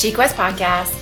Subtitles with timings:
[0.00, 0.96] SheQuest Podcast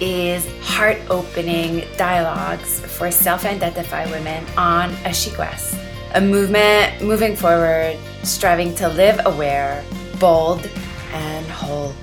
[0.00, 5.78] is heart opening dialogues for self identified women on a SheQuest,
[6.16, 9.84] a movement moving forward, striving to live aware,
[10.18, 10.68] bold,
[11.12, 11.94] and whole.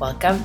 [0.00, 0.44] Welcome.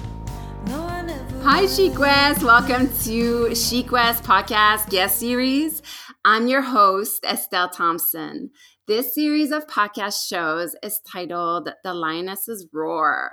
[0.68, 2.44] Hi, SheQuest.
[2.44, 5.82] Welcome to SheQuest Podcast Guest Series.
[6.24, 8.52] I'm your host, Estelle Thompson.
[8.86, 13.32] This series of podcast shows is titled The Lioness's Roar.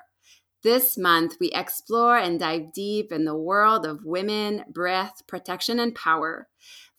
[0.63, 5.95] This month, we explore and dive deep in the world of women, breath, protection, and
[5.95, 6.49] power.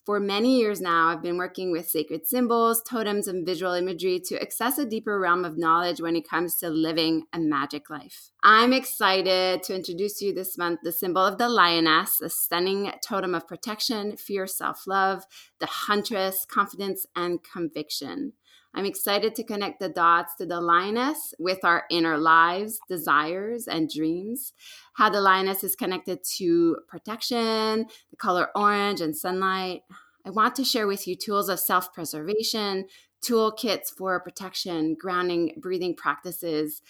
[0.06, 4.42] For many years now, I've been working with sacred symbols, totems, and visual imagery to
[4.42, 8.32] access a deeper realm of knowledge when it comes to living a magic life.
[8.42, 13.36] I'm excited to introduce you this month the symbol of the lioness, a stunning totem
[13.36, 15.26] of protection, fear, self love,
[15.60, 18.34] the huntress, confidence, and conviction.
[18.74, 23.90] I'm excited to connect the dots to the lioness with our inner lives, desires, and
[23.90, 24.54] dreams.
[24.94, 29.82] How the lioness is connected to protection, the color orange, and sunlight.
[30.26, 32.86] I want to share with you tools of self preservation,
[33.26, 36.82] toolkits for protection, grounding, breathing practices,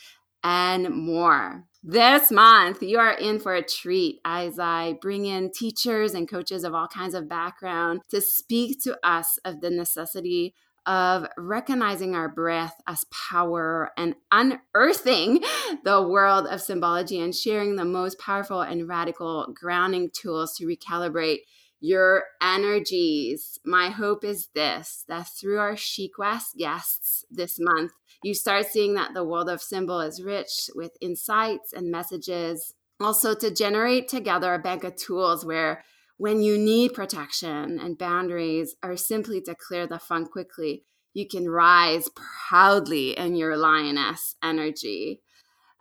[0.44, 1.66] and more.
[1.82, 6.66] This month, you are in for a treat as I bring in teachers and coaches
[6.66, 12.30] of all kinds of background to speak to us of the necessity of recognizing our
[12.30, 15.44] breath as power and unearthing
[15.84, 21.40] the world of symbology and sharing the most powerful and radical grounding tools to recalibrate
[21.82, 23.60] your energies.
[23.66, 29.14] My hope is this that through our SheQuest guests this month, you start seeing that
[29.14, 32.74] the world of symbol is rich with insights and messages.
[33.00, 35.84] Also, to generate together a bank of tools where
[36.20, 41.50] when you need protection and boundaries or simply to clear the fun quickly, you can
[41.50, 42.10] rise
[42.50, 45.22] proudly in your lioness energy.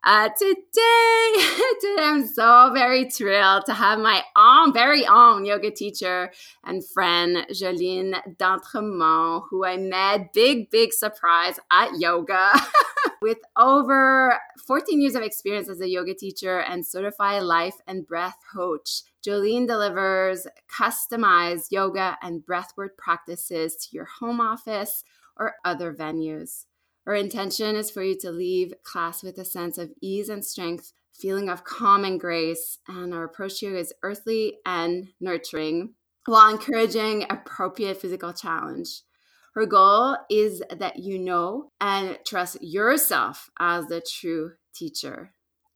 [0.05, 0.55] Uh, today,
[1.81, 6.31] today, I'm so very thrilled to have my own, very own yoga teacher
[6.65, 12.53] and friend, Jolene D'Entremont, who I met, big, big surprise at yoga.
[13.21, 18.37] With over 14 years of experience as a yoga teacher and certified life and breath
[18.55, 25.05] coach, Jolene delivers customized yoga and breathwork practices to your home office
[25.37, 26.65] or other venues.
[27.05, 30.93] Her intention is for you to leave class with a sense of ease and strength,
[31.13, 35.95] feeling of calm and grace, and our approach you is earthly and nurturing
[36.27, 39.03] while encouraging appropriate physical challenge.
[39.55, 45.33] Her goal is that you know and trust yourself as the true teacher.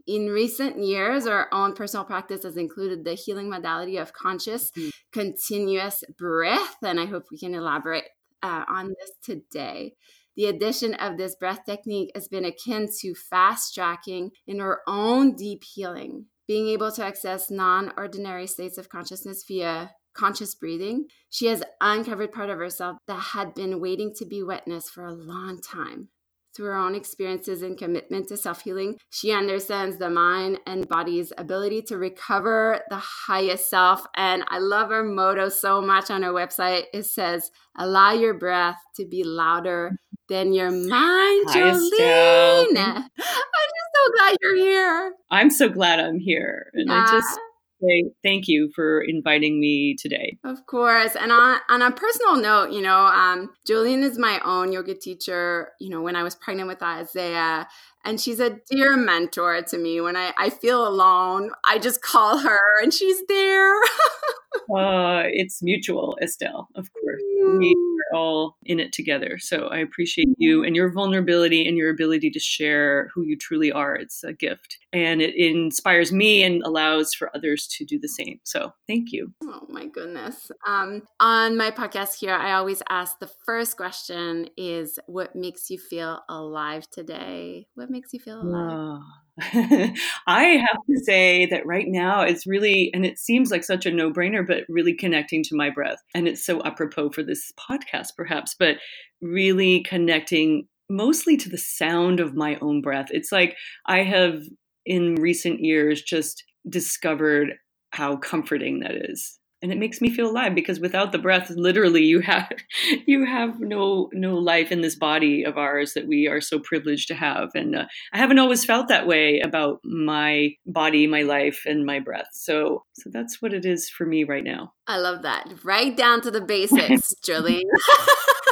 [0.06, 4.88] In recent years, our own personal practice has included the healing modality of conscious, mm-hmm.
[5.12, 8.04] continuous breath, and I hope we can elaborate
[8.42, 9.94] uh, on this today.
[10.36, 15.36] The addition of this breath technique has been akin to fast tracking in our own
[15.36, 21.06] deep healing, being able to access non ordinary states of consciousness via conscious breathing.
[21.30, 25.14] She has uncovered part of herself that had been waiting to be witnessed for a
[25.14, 26.08] long time.
[26.54, 31.32] Through her own experiences and commitment to self healing, she understands the mind and body's
[31.38, 34.04] ability to recover the highest self.
[34.16, 36.84] And I love her motto so much on her website.
[36.92, 39.96] It says, Allow your breath to be louder
[40.28, 42.76] than your mind, Jolene.
[42.76, 45.12] I'm just so glad you're here.
[45.30, 46.70] I'm so glad I'm here.
[46.74, 47.06] And yeah.
[47.06, 47.38] I just
[47.82, 50.38] say thank you for inviting me today.
[50.44, 51.16] Of course.
[51.16, 55.70] And on, on a personal note, you know, um, Jolene is my own yoga teacher.
[55.80, 57.66] You know, when I was pregnant with Isaiah,
[58.04, 60.00] and she's a dear mentor to me.
[60.00, 63.74] When I, I feel alone, I just call her and she's there.
[64.76, 67.22] uh, it's mutual, Estelle, of course.
[67.58, 69.38] We are all in it together.
[69.38, 73.72] So I appreciate you and your vulnerability and your ability to share who you truly
[73.72, 73.94] are.
[73.94, 74.78] It's a gift.
[74.92, 78.40] And it inspires me and allows for others to do the same.
[78.44, 79.32] So thank you.
[79.42, 80.50] Oh, my goodness.
[80.66, 85.78] Um, on my podcast here, I always ask the first question is what makes you
[85.78, 87.66] feel alive today?
[87.74, 88.78] What makes you feel alive?
[88.78, 89.02] Oh.
[90.26, 93.90] I have to say that right now it's really, and it seems like such a
[93.90, 95.98] no brainer, but really connecting to my breath.
[96.14, 98.76] And it's so apropos for this podcast, perhaps, but
[99.20, 103.08] really connecting mostly to the sound of my own breath.
[103.10, 103.56] It's like
[103.86, 104.42] I have
[104.84, 107.54] in recent years just discovered
[107.90, 112.02] how comforting that is and it makes me feel alive because without the breath literally
[112.02, 112.50] you have
[113.06, 117.08] you have no no life in this body of ours that we are so privileged
[117.08, 117.50] to have.
[117.54, 122.00] And uh, i haven't always felt that way about my body my life and my
[122.00, 122.28] breath.
[122.32, 124.72] So so that's what it is for me right now.
[124.86, 125.48] I love that.
[125.64, 127.62] Right down to the basics Jolene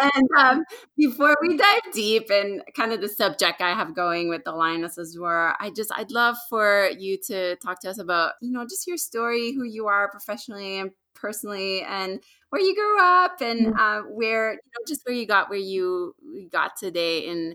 [0.00, 0.64] and um,
[0.96, 5.16] before we dive deep in kind of the subject I have going with the Lionesses
[5.18, 8.86] Roar, I just I'd love for you to talk to us about you know just
[8.86, 13.78] your story, who you are professionally and personally, and where you grew up, and mm-hmm.
[13.78, 16.14] uh, where you know just where you got where you
[16.50, 17.54] got today in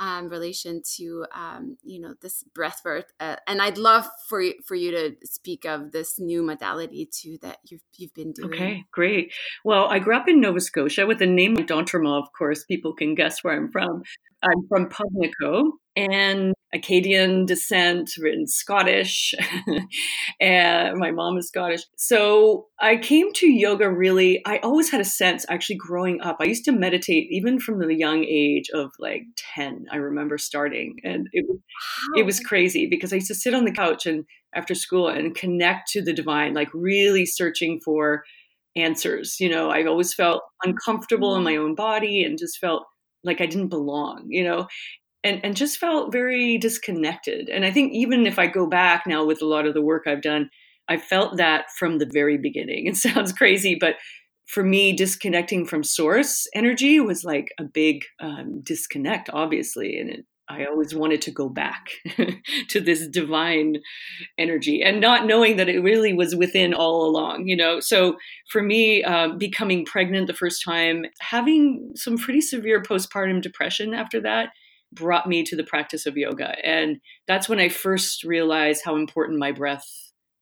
[0.00, 3.12] um, relation to um, you know this breath work.
[3.20, 7.58] Uh, and I'd love for for you to speak of this new modality too that
[7.64, 8.52] you've you've been doing.
[8.52, 9.32] Okay, great.
[9.64, 12.22] Well, I grew up in Nova Scotia with the name d'Entremont.
[12.22, 14.02] Of course, people can guess where I'm from.
[14.42, 19.34] I'm from Pubnico, and Acadian descent, written Scottish,
[20.40, 21.82] and my mom is Scottish.
[21.96, 26.36] So I came to yoga really, I always had a sense actually growing up.
[26.40, 29.22] I used to meditate even from the young age of like
[29.54, 29.86] 10.
[29.90, 31.58] I remember starting and it was,
[32.16, 34.24] it was crazy because I used to sit on the couch and
[34.54, 38.24] after school and connect to the divine, like really searching for
[38.76, 39.40] answers.
[39.40, 41.60] You know, I always felt uncomfortable in my mm.
[41.60, 42.84] own body and just felt
[43.24, 44.68] like I didn't belong, you know
[45.24, 47.48] and and just felt very disconnected.
[47.48, 50.04] And I think even if I go back now with a lot of the work
[50.06, 50.50] I've done,
[50.88, 52.86] I felt that from the very beginning.
[52.88, 53.96] It sounds crazy, but
[54.46, 60.24] for me, disconnecting from source energy was like a big um, disconnect, obviously, and it,
[60.48, 61.90] I always wanted to go back
[62.68, 63.76] to this divine
[64.38, 67.80] energy and not knowing that it really was within all along, you know.
[67.80, 68.16] So
[68.50, 74.20] for me, um, becoming pregnant the first time, having some pretty severe postpartum depression after
[74.22, 74.48] that,
[74.92, 76.54] brought me to the practice of yoga.
[76.64, 79.86] And that's when I first realized how important my breath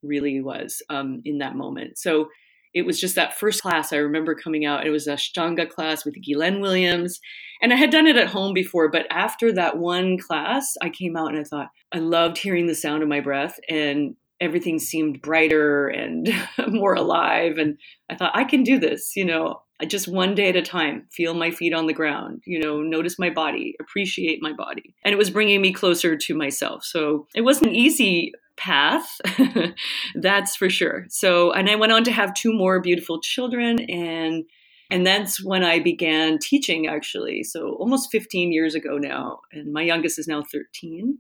[0.03, 1.99] really was um, in that moment.
[1.99, 2.29] So
[2.75, 4.87] it was just that first class I remember coming out.
[4.87, 7.19] It was a Ashtanga class with Ghislaine Williams.
[7.63, 11.17] And I had done it at home before, but after that one class, I came
[11.17, 15.23] out and I thought, I loved hearing the sound of my breath and everything seemed
[15.23, 16.29] brighter and
[16.69, 17.57] more alive.
[17.57, 17.79] And
[18.11, 21.35] I thought, I can do this, you know, just one day at a time, feel
[21.35, 24.95] my feet on the ground, you know, notice my body, appreciate my body.
[25.05, 26.85] And it was bringing me closer to myself.
[26.85, 29.21] So it wasn't an easy path,
[30.15, 31.05] that's for sure.
[31.11, 34.45] So, and I went on to have two more beautiful children and
[34.89, 37.43] and that's when I began teaching actually.
[37.43, 39.41] So almost 15 years ago now.
[39.53, 41.19] And my youngest is now 13.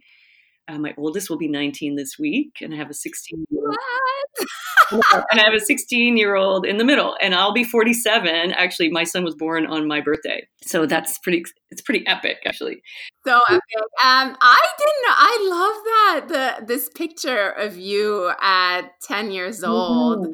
[0.68, 5.02] Uh, my oldest will be 19 this week, and I have a 16 year old.
[5.30, 8.52] and I have a 16 year old in the middle, and I'll be 47.
[8.52, 11.44] Actually, my son was born on my birthday, so that's pretty.
[11.70, 12.82] It's pretty epic, actually.
[13.26, 13.62] So epic.
[14.04, 15.04] Um, I didn't.
[15.08, 20.26] I love that the this picture of you at 10 years old.
[20.26, 20.32] Mm-hmm.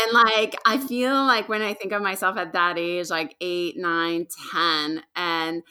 [0.00, 3.76] And like, I feel like when I think of myself at that age, like eight,
[3.76, 5.62] nine, 10, and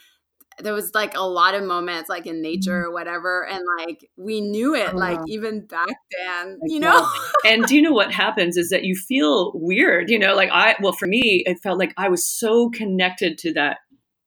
[0.60, 2.42] there was like a lot of moments like in mm-hmm.
[2.42, 7.08] nature or whatever and like we knew it like even back then you know?
[7.44, 10.74] And do you know what happens is that you feel weird you know like i
[10.80, 13.78] well for me it felt like i was so connected to that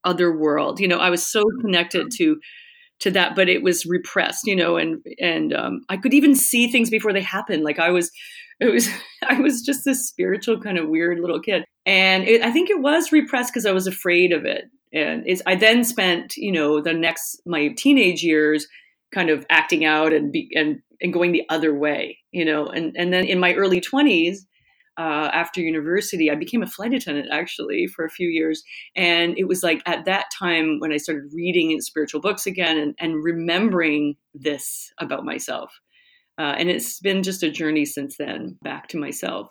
[0.03, 2.39] other world you know i was so connected to
[2.99, 6.67] to that but it was repressed you know and and um, i could even see
[6.67, 8.11] things before they happened like i was
[8.59, 8.89] it was
[9.27, 12.79] i was just this spiritual kind of weird little kid and it, i think it
[12.79, 16.81] was repressed because i was afraid of it and it's i then spent you know
[16.81, 18.67] the next my teenage years
[19.13, 22.65] kind of acting out and be, and and going the other way you know?
[22.67, 24.37] And and then in my early 20s
[24.97, 28.63] uh, after university i became a flight attendant actually for a few years.
[28.95, 32.77] And it was like at that time when i started reading in spiritual books again
[32.77, 35.79] and, and remembering this about myself.
[36.37, 39.49] Uh, and it's been just a journey since then back to myself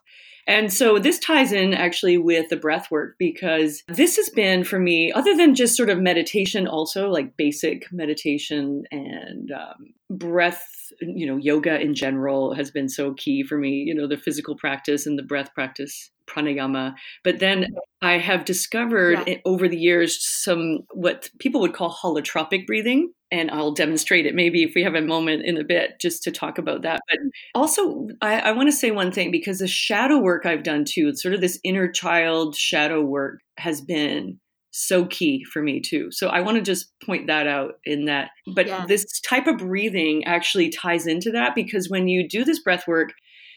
[0.51, 4.81] and so this ties in actually with the breath work because this has been for
[4.81, 10.67] me, other than just sort of meditation, also like basic meditation and um, breath,
[11.01, 14.57] you know, yoga in general has been so key for me, you know, the physical
[14.57, 16.95] practice and the breath practice pranayama.
[17.23, 17.69] But then
[18.03, 19.37] I have discovered yeah.
[19.45, 23.13] over the years some what people would call holotropic breathing.
[23.33, 26.33] And I'll demonstrate it maybe if we have a moment in a bit just to
[26.33, 27.01] talk about that.
[27.09, 27.19] But
[27.55, 31.15] also, I, I want to say one thing because the shadow work I've done too,
[31.15, 34.41] sort of this inner child shadow work has been
[34.73, 36.11] so key for me too.
[36.11, 38.31] So I want to just point that out in that.
[38.55, 38.87] But yeah.
[38.87, 43.13] this type of breathing actually ties into that because when you do this breath work,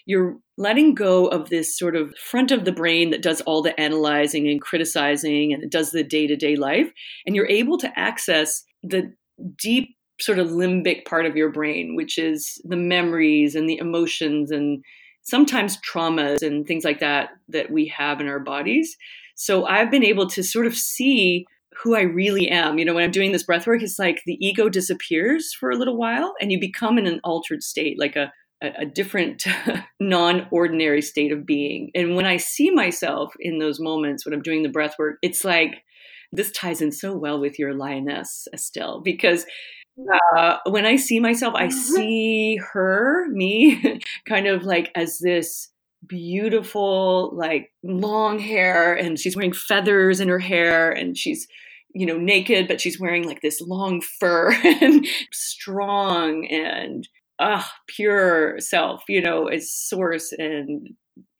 [0.06, 3.80] you're letting go of this sort of front of the brain that does all the
[3.80, 6.92] analyzing and criticizing and it does the day to day life.
[7.26, 9.14] And you're able to access the
[9.58, 14.52] deep sort of limbic part of your brain, which is the memories and the emotions
[14.52, 14.84] and
[15.24, 18.96] sometimes traumas and things like that that we have in our bodies.
[19.36, 21.46] So I've been able to sort of see
[21.82, 22.78] who I really am.
[22.78, 25.76] You know, when I'm doing this breath work, it's like the ego disappears for a
[25.76, 28.32] little while and you become in an altered state, like a
[28.64, 29.46] a, different,
[30.00, 31.92] non ordinary state of being.
[31.94, 35.44] And when I see myself in those moments when I'm doing the breath work, it's
[35.44, 35.84] like
[36.34, 39.46] this ties in so well with your lioness, Estelle, because
[40.36, 41.78] uh, when I see myself, I mm-hmm.
[41.78, 45.70] see her, me, kind of like as this
[46.08, 51.48] beautiful, like long hair, and she's wearing feathers in her hair, and she's
[51.94, 57.08] you know naked but she's wearing like this long fur and strong and
[57.40, 60.90] uh, pure self you know as source and,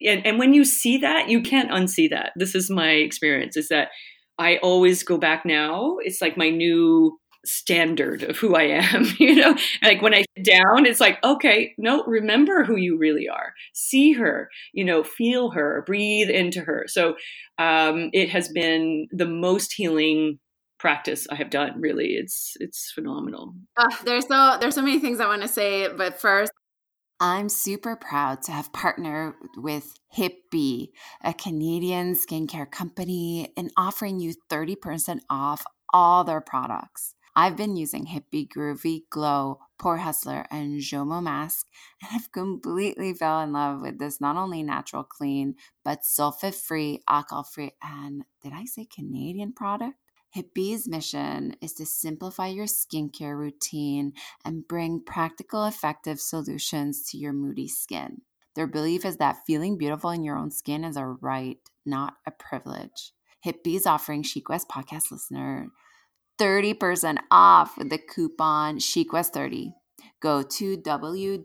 [0.00, 3.68] and and when you see that you can't unsee that this is my experience is
[3.68, 3.88] that
[4.38, 9.34] i always go back now it's like my new standard of who I am, you
[9.34, 9.56] know?
[9.82, 13.52] Like when I sit down, it's like, okay, no, remember who you really are.
[13.72, 16.84] See her, you know, feel her, breathe into her.
[16.88, 17.16] So
[17.58, 20.38] um, it has been the most healing
[20.78, 21.80] practice I have done.
[21.80, 23.54] Really, it's it's phenomenal.
[23.76, 26.52] Uh, there's so there's so many things I want to say, but first,
[27.20, 30.88] I'm super proud to have partnered with Hipbees,
[31.22, 37.14] a Canadian skincare company, and offering you 30% off all their products.
[37.36, 41.66] I've been using Hipbees Groovy Glow, Pore Hustler, and Jomo Mask,
[42.02, 45.54] and I've completely fell in love with this not only natural clean,
[45.84, 49.94] but sulfate free, alcohol free, and did I say Canadian product?
[50.34, 54.12] Hipbees' mission is to simplify your skincare routine
[54.44, 58.22] and bring practical, effective solutions to your moody skin.
[58.56, 62.32] Their belief is that feeling beautiful in your own skin is a right, not a
[62.32, 63.12] privilege.
[63.44, 65.68] Hipbees is offering SheQuest podcast listener
[66.40, 69.72] 30% off with the coupon SheQuest30.
[70.20, 71.36] Go to www.hipbees,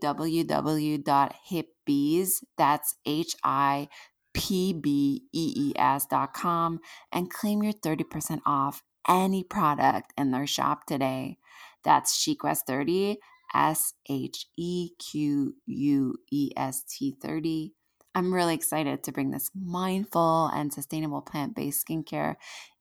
[2.56, 3.88] that's H I
[4.34, 6.80] P B E E S dot com,
[7.12, 11.38] and claim your 30% off any product in their shop today.
[11.84, 13.16] That's SheQuest30,
[13.54, 17.72] S H E Q U E S T 30.
[18.14, 22.34] I'm really excited to bring this mindful and sustainable plant based skincare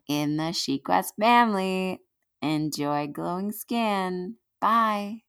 [0.07, 1.99] in the SheQuest family.
[2.41, 4.35] Enjoy glowing skin.
[4.59, 5.21] Bye.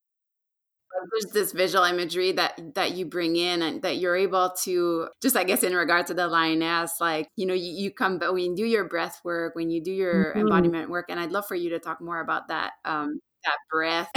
[1.13, 5.37] There's this visual imagery that that you bring in and that you're able to just
[5.37, 8.45] I guess in regard to the lioness, like, you know, you, you come but when
[8.45, 10.41] you do your breath work, when you do your mm-hmm.
[10.41, 14.11] embodiment work, and I'd love for you to talk more about that um that breath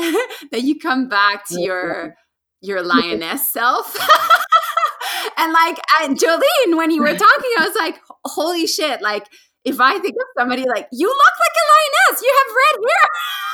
[0.51, 2.15] that you come back to your
[2.62, 3.96] your lioness self.
[5.38, 9.27] and like and Jolene, when you were talking, I was like, holy shit, like
[9.65, 13.52] if I think of somebody like, you look like a lioness, you have red hair.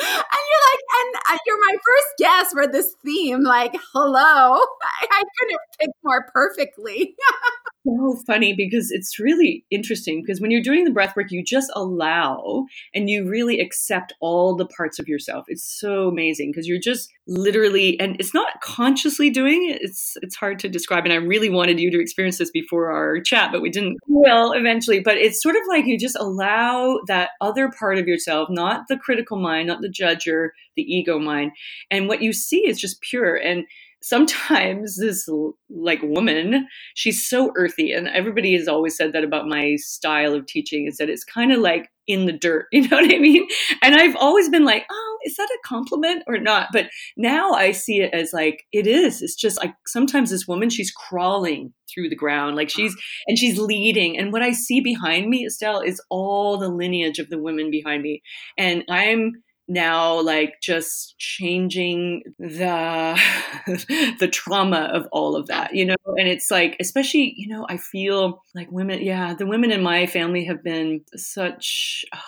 [0.00, 3.42] And you're like, and uh, you're my first guest for this theme.
[3.42, 4.14] Like, hello.
[4.82, 7.16] I, I couldn't have picked more perfectly.
[7.86, 11.70] so funny because it's really interesting because when you're doing the breath work, you just
[11.74, 15.46] allow and you really accept all the parts of yourself.
[15.48, 19.78] It's so amazing because you're just literally and it's not consciously doing it.
[19.82, 21.04] It's it's hard to describe.
[21.04, 24.52] And I really wanted you to experience this before our chat, but we didn't well
[24.52, 25.00] eventually.
[25.00, 28.96] But it's sort of like you just allow that other part of yourself, not the
[28.96, 31.52] critical mind, not the judger, the ego mind.
[31.90, 33.36] And what you see is just pure.
[33.36, 33.64] And
[34.06, 35.28] sometimes this
[35.68, 40.46] like woman she's so earthy and everybody has always said that about my style of
[40.46, 43.46] teaching is that it's kind of like in the dirt you know what i mean?
[43.82, 46.68] And i've always been like oh is that a compliment or not?
[46.72, 46.86] But
[47.16, 49.22] now i see it as like it is.
[49.22, 53.02] It's just like sometimes this woman she's crawling through the ground like she's ah.
[53.26, 57.28] and she's leading and what i see behind me estelle is all the lineage of
[57.30, 58.22] the women behind me.
[58.56, 59.32] And i'm
[59.68, 63.20] now like just changing the
[64.20, 67.76] the trauma of all of that you know and it's like especially you know i
[67.76, 72.18] feel like women yeah the women in my family have been such oh,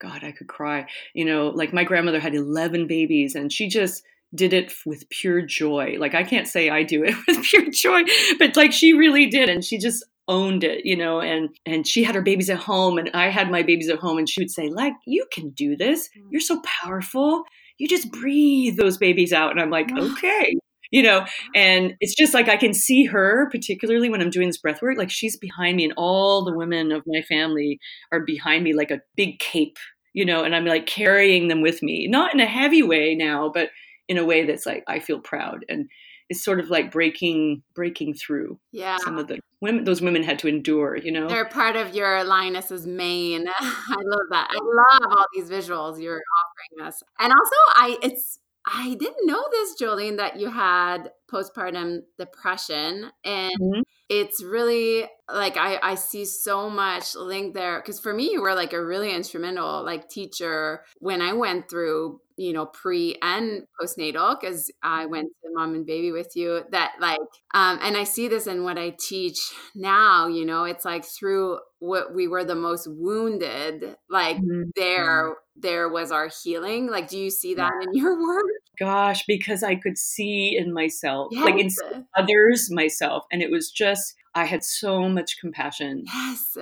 [0.00, 4.02] god i could cry you know like my grandmother had 11 babies and she just
[4.34, 5.96] did it with pure joy.
[5.98, 8.02] Like I can't say I do it with pure joy,
[8.38, 12.04] but like she really did and she just owned it, you know, and and she
[12.04, 14.50] had her babies at home and I had my babies at home and she would
[14.50, 16.08] say, "Like, you can do this.
[16.16, 16.28] Mm.
[16.30, 17.44] You're so powerful.
[17.78, 20.54] You just breathe those babies out." And I'm like, "Okay."
[20.92, 24.58] You know, and it's just like I can see her, particularly when I'm doing this
[24.58, 27.78] breath work, like she's behind me, and all the women of my family
[28.12, 29.78] are behind me like a big cape,
[30.14, 33.50] you know, and I'm like carrying them with me, not in a heavy way now,
[33.52, 33.70] but
[34.08, 35.64] in a way that's like I feel proud.
[35.68, 35.88] And
[36.30, 38.96] it's sort of like breaking breaking through yeah.
[39.04, 41.28] some of the women those women had to endure you know?
[41.28, 46.22] They're part of your lioness's mane i love that i love all these visuals you're
[46.22, 47.02] offering us.
[47.18, 53.52] And also i it's i didn't know this jolene that you had postpartum depression and
[53.60, 53.80] mm-hmm.
[54.08, 58.54] it's really like I, I see so much link there because for me you were
[58.54, 64.38] like a really instrumental like teacher when i went through you know pre and postnatal
[64.40, 67.18] because i went to the mom and baby with you that like
[67.54, 69.38] um and i see this in what i teach
[69.74, 74.70] now you know it's like through what we were the most wounded like mm-hmm.
[74.76, 77.86] there there was our healing like do you see that yeah.
[77.88, 78.44] in your work
[78.78, 81.44] gosh because i could see in myself yes.
[81.44, 81.68] like in
[82.16, 86.56] others myself and it was just i had so much compassion yes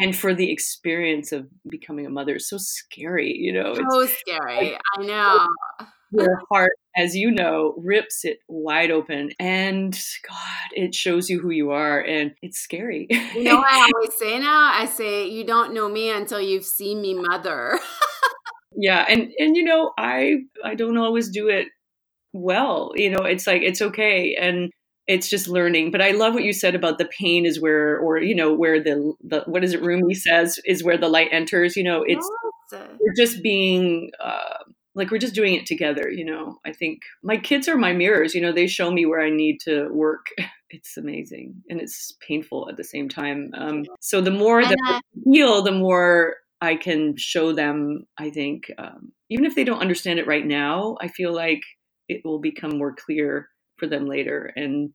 [0.00, 4.80] and for the experience of becoming a mother so scary you know so scary like,
[4.96, 5.46] i know
[6.12, 9.92] your heart as you know rips it wide open and
[10.28, 13.06] god it shows you who you are and it's scary.
[13.34, 14.72] You know i always say now?
[14.74, 17.78] I say you don't know me until you've seen me mother.
[18.80, 21.66] Yeah and and you know i i don't always do it
[22.32, 24.70] well you know it's like it's okay and
[25.08, 28.18] it's just learning but i love what you said about the pain is where or
[28.18, 31.76] you know where the, the what is it rumi says is where the light enters
[31.76, 32.30] you know it's
[32.70, 34.58] we're just being uh,
[34.98, 36.58] like we're just doing it together you know?
[36.66, 38.52] I think my kids are my mirrors you know?
[38.52, 40.26] They show me where i need to work.
[40.70, 45.00] It's amazing and it's painful at the same time um, so the more that i
[45.24, 50.18] heal the more i can show them i think um, even if they don't understand
[50.18, 51.62] it right now i feel like
[52.10, 54.90] it will become more clear for them later and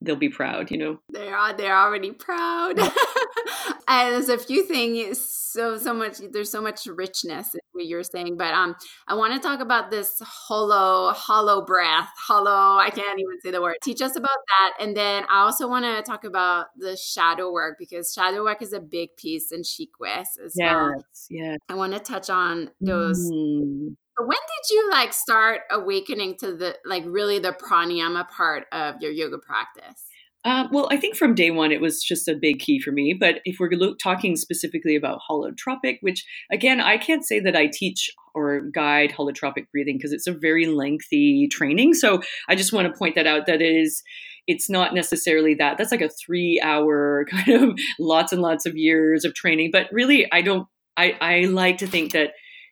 [0.00, 0.98] they'll be proud you know?
[1.12, 2.78] They are they're already proud.
[3.88, 5.20] And there's a few things
[5.56, 8.74] so so much there's so much richness in what you're saying but um
[9.08, 13.62] i want to talk about this hollow hollow breath hollow i can't even say the
[13.62, 13.76] word.
[13.82, 17.76] Teach us about that and then i also want to talk about the shadow work
[17.78, 21.04] because shadow work is a big piece in SheQuest as yes, well.
[21.30, 26.54] Yes i want to touch on those mm when did you like start awakening to
[26.54, 30.02] the like really the pranayama part of your yoga practice?
[30.44, 33.12] Uh, well, I think from day one it was just a big key for me.
[33.18, 37.66] But if we're look, talking specifically about holotropic, which again I can't say that I
[37.66, 41.94] teach or guide holotropic breathing because it's a very lengthy training.
[41.94, 43.46] So I just want to point that out.
[43.46, 44.02] That is,
[44.46, 45.78] it's not necessarily that.
[45.78, 49.70] That's like a three-hour kind of lots and lots of years of training.
[49.72, 50.68] But really, I don't.
[50.98, 52.30] I, I like to think that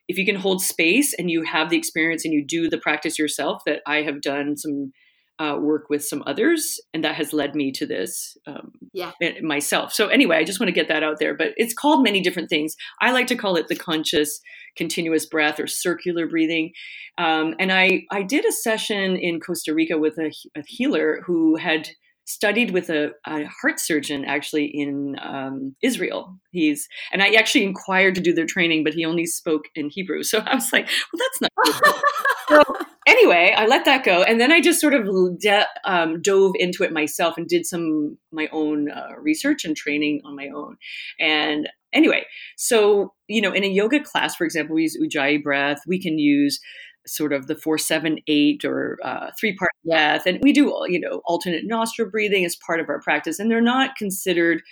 [0.09, 3.19] if you can hold space and you have the experience and you do the practice
[3.19, 4.93] yourself, that I have done some
[5.39, 9.13] uh, work with some others, and that has led me to this um, yeah.
[9.43, 9.93] myself.
[9.93, 11.35] So, anyway, I just want to get that out there.
[11.35, 12.77] But it's called many different things.
[13.01, 14.41] I like to call it the conscious
[14.77, 16.73] continuous breath or circular breathing.
[17.19, 21.57] Um, and I, I did a session in Costa Rica with a, a healer who
[21.57, 21.89] had
[22.25, 26.39] studied with a, a, heart surgeon actually in um, Israel.
[26.51, 30.23] He's and I actually inquired to do their training, but he only spoke in Hebrew.
[30.23, 32.03] So I was like, well, that's not.
[32.49, 35.07] so anyway, I let that go, and then I just sort of
[35.39, 40.23] de- um, dove into it myself and did some my own uh, research and training
[40.25, 40.77] on my own.
[41.21, 42.25] And anyway,
[42.57, 45.81] so you know, in a yoga class, for example, we use Ujjayi breath.
[45.87, 46.61] We can use
[47.07, 50.99] sort of the four seven eight or uh, three part breath and we do you
[50.99, 54.63] know alternate nostril breathing as part of our practice and they're not considered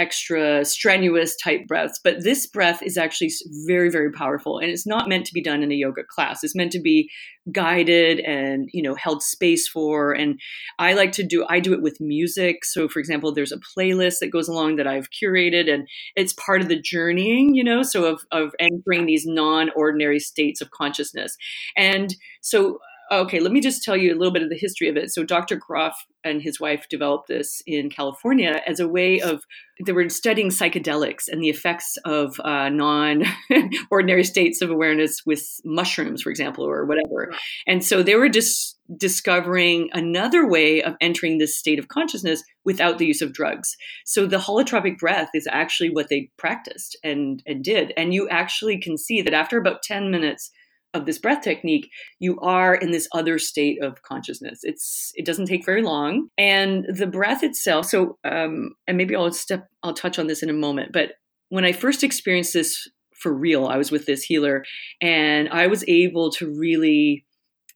[0.00, 2.00] extra strenuous type breaths.
[2.02, 3.30] But this breath is actually
[3.66, 4.58] very, very powerful.
[4.58, 6.42] And it's not meant to be done in a yoga class.
[6.42, 7.10] It's meant to be
[7.52, 10.12] guided and, you know, held space for.
[10.12, 10.40] And
[10.78, 12.64] I like to do, I do it with music.
[12.64, 15.86] So, for example, there's a playlist that goes along that I've curated and
[16.16, 20.62] it's part of the journeying, you know, so of, of entering these non ordinary states
[20.62, 21.36] of consciousness.
[21.76, 22.78] And so
[23.12, 25.10] Okay, let me just tell you a little bit of the history of it.
[25.10, 25.56] So, Dr.
[25.56, 29.42] Grof and his wife developed this in California as a way of
[29.84, 36.22] they were studying psychedelics and the effects of uh, non-ordinary states of awareness with mushrooms,
[36.22, 37.32] for example, or whatever.
[37.66, 42.98] And so they were just discovering another way of entering this state of consciousness without
[42.98, 43.76] the use of drugs.
[44.04, 47.92] So the holotropic breath is actually what they practiced and and did.
[47.96, 50.50] And you actually can see that after about 10 minutes
[50.94, 54.60] of this breath technique, you are in this other state of consciousness.
[54.62, 57.86] It's it doesn't take very long, and the breath itself.
[57.86, 60.92] So, um, and maybe I'll step, I'll touch on this in a moment.
[60.92, 61.12] But
[61.48, 64.64] when I first experienced this for real, I was with this healer,
[65.00, 67.24] and I was able to really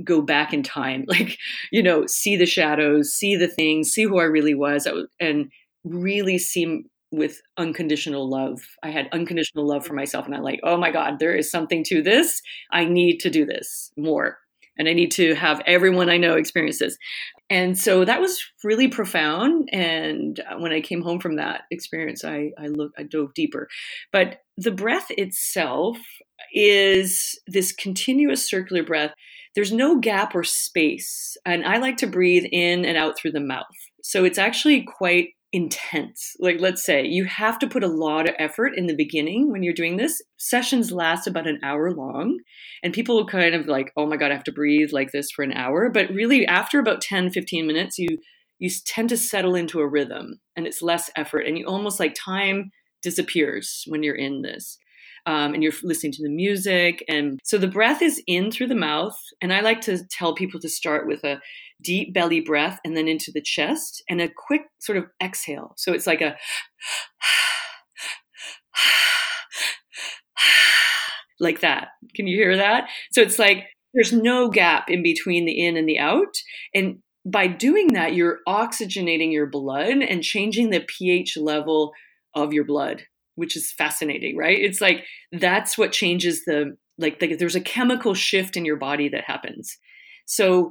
[0.03, 1.39] go back in time, like
[1.71, 4.89] you know, see the shadows, see the things, see who I really was,
[5.21, 5.51] and
[5.85, 6.85] really see
[7.17, 8.61] with unconditional love.
[8.83, 9.97] I had unconditional love for mm-hmm.
[9.97, 12.43] myself, and I like, oh my God, there is something to this.
[12.73, 14.39] I need to do this more,
[14.79, 16.97] and I need to have everyone I know experience this.
[17.51, 19.69] And so that was really profound.
[19.71, 23.69] And uh, when I came home from that experience, I I looked, I dove deeper.
[24.13, 25.99] But the breath itself
[26.53, 29.13] is this continuous circular breath.
[29.55, 33.41] There's no gap or space, and I like to breathe in and out through the
[33.41, 33.67] mouth.
[34.03, 36.35] So it's actually quite intense.
[36.41, 39.63] Like, let's say you have to put a lot of effort in the beginning when
[39.63, 40.21] you're doing this.
[40.37, 42.39] Sessions last about an hour long,
[42.83, 45.45] and people kind of like, oh my God, I have to breathe like this for
[45.45, 45.91] an hour.
[45.91, 48.19] But really, after about 10, 15 minutes, you
[48.59, 52.15] you tend to settle into a rhythm and it's less effort and you almost like
[52.15, 52.71] time
[53.03, 54.79] disappears when you're in this
[55.27, 57.05] um, and you're listening to the music.
[57.09, 59.19] And so the breath is in through the mouth.
[59.41, 61.41] And I like to tell people to start with a
[61.83, 65.75] deep belly breath and then into the chest and a quick sort of exhale.
[65.77, 66.37] So it's like a
[71.41, 71.89] like that.
[72.15, 72.89] Can you hear that?
[73.13, 76.37] So it's like there's no gap in between the in and the out.
[76.75, 81.93] And by doing that, you're oxygenating your blood and changing the pH level
[82.35, 84.59] of your blood which is fascinating, right?
[84.59, 89.09] It's like that's what changes the like the, there's a chemical shift in your body
[89.09, 89.77] that happens.
[90.27, 90.71] So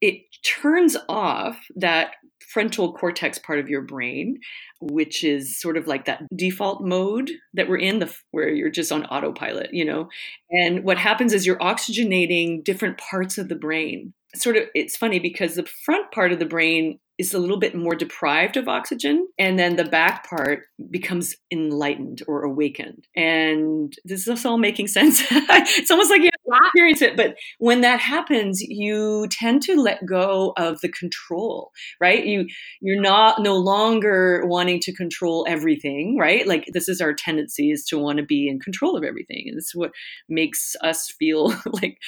[0.00, 4.38] it turns off that frontal cortex part of your brain
[4.80, 8.92] which is sort of like that default mode that we're in the where you're just
[8.92, 10.08] on autopilot you know
[10.50, 15.18] and what happens is you're oxygenating different parts of the brain sort of it's funny
[15.18, 19.28] because the front part of the brain is a little bit more deprived of oxygen
[19.38, 23.06] and then the back part becomes enlightened or awakened.
[23.14, 25.22] And this is all making sense.
[25.30, 26.30] It's almost like you
[26.64, 32.24] experience it but when that happens you tend to let go of the control right?
[32.24, 32.46] You
[32.80, 36.46] you're not no longer wanting to control everything right?
[36.46, 39.56] Like this is our tendency is to want to be in control of everything and
[39.56, 39.92] this is what
[40.28, 41.98] makes us feel like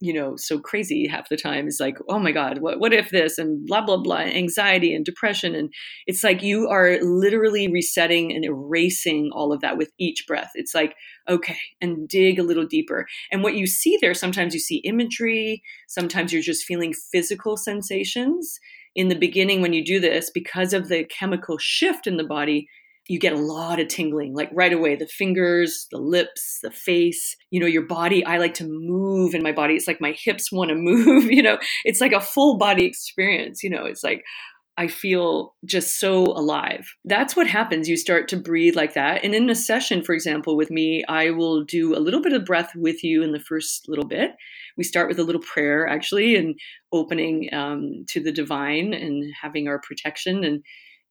[0.00, 3.10] you know so crazy half the time is like oh my god what what if
[3.10, 3.38] this?
[3.38, 5.54] and blah blah blah anxiety and depression.
[5.54, 5.72] And
[6.06, 10.50] it's like you are literally resetting and erasing all of that with each breath.
[10.54, 10.94] It's like
[11.28, 13.06] okay and dig a little deeper.
[13.32, 15.62] And what you see there sometimes you see imagery.
[15.88, 18.58] Sometimes you're just feeling physical sensations.
[18.94, 22.68] In the beginning when you do this because of the chemical shift in the body
[23.08, 27.36] you get a lot of tingling like right away the fingers the lips the face
[27.50, 30.52] you know your body i like to move in my body it's like my hips
[30.52, 34.22] want to move you know it's like a full body experience you know it's like
[34.78, 36.88] I feel just so alive.
[37.04, 37.88] That's what happens.
[37.88, 39.24] You start to breathe like that.
[39.24, 42.44] And in a session, for example, with me, I will do a little bit of
[42.44, 44.36] breath with you in the first little bit.
[44.76, 46.54] We start with a little prayer, actually, and
[46.92, 50.44] opening um, to the divine and having our protection.
[50.44, 50.62] And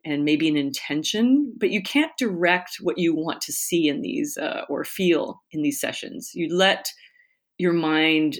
[0.08, 4.38] and maybe an intention, but you can't direct what you want to see in these
[4.38, 6.32] uh, or feel in these sessions.
[6.34, 6.91] You let
[7.58, 8.39] your mind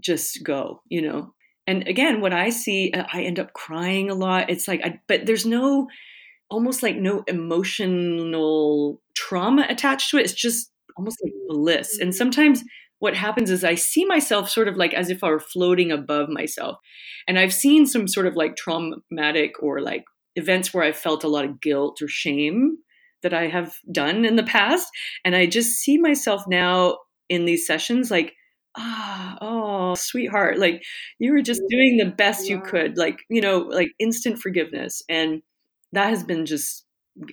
[0.00, 1.34] just go, you know.
[1.66, 4.50] And again, what I see, uh, I end up crying a lot.
[4.50, 5.88] It's like, I, but there's no,
[6.50, 10.24] almost like no emotional trauma attached to it.
[10.24, 11.98] It's just almost like bliss.
[11.98, 12.16] And mm-hmm.
[12.16, 12.64] sometimes
[12.98, 16.28] what happens is I see myself sort of like as if I were floating above
[16.28, 16.78] myself.
[17.26, 20.04] And I've seen some sort of like traumatic or like
[20.38, 22.78] events where I felt a lot of guilt or shame
[23.22, 24.88] that I have done in the past.
[25.24, 26.98] And I just see myself now
[27.28, 28.34] in these sessions like,
[28.76, 30.82] ah, oh, sweetheart, like
[31.18, 32.56] you were just doing the best yeah.
[32.56, 35.02] you could, like, you know, like instant forgiveness.
[35.08, 35.42] And
[35.92, 36.84] that has been just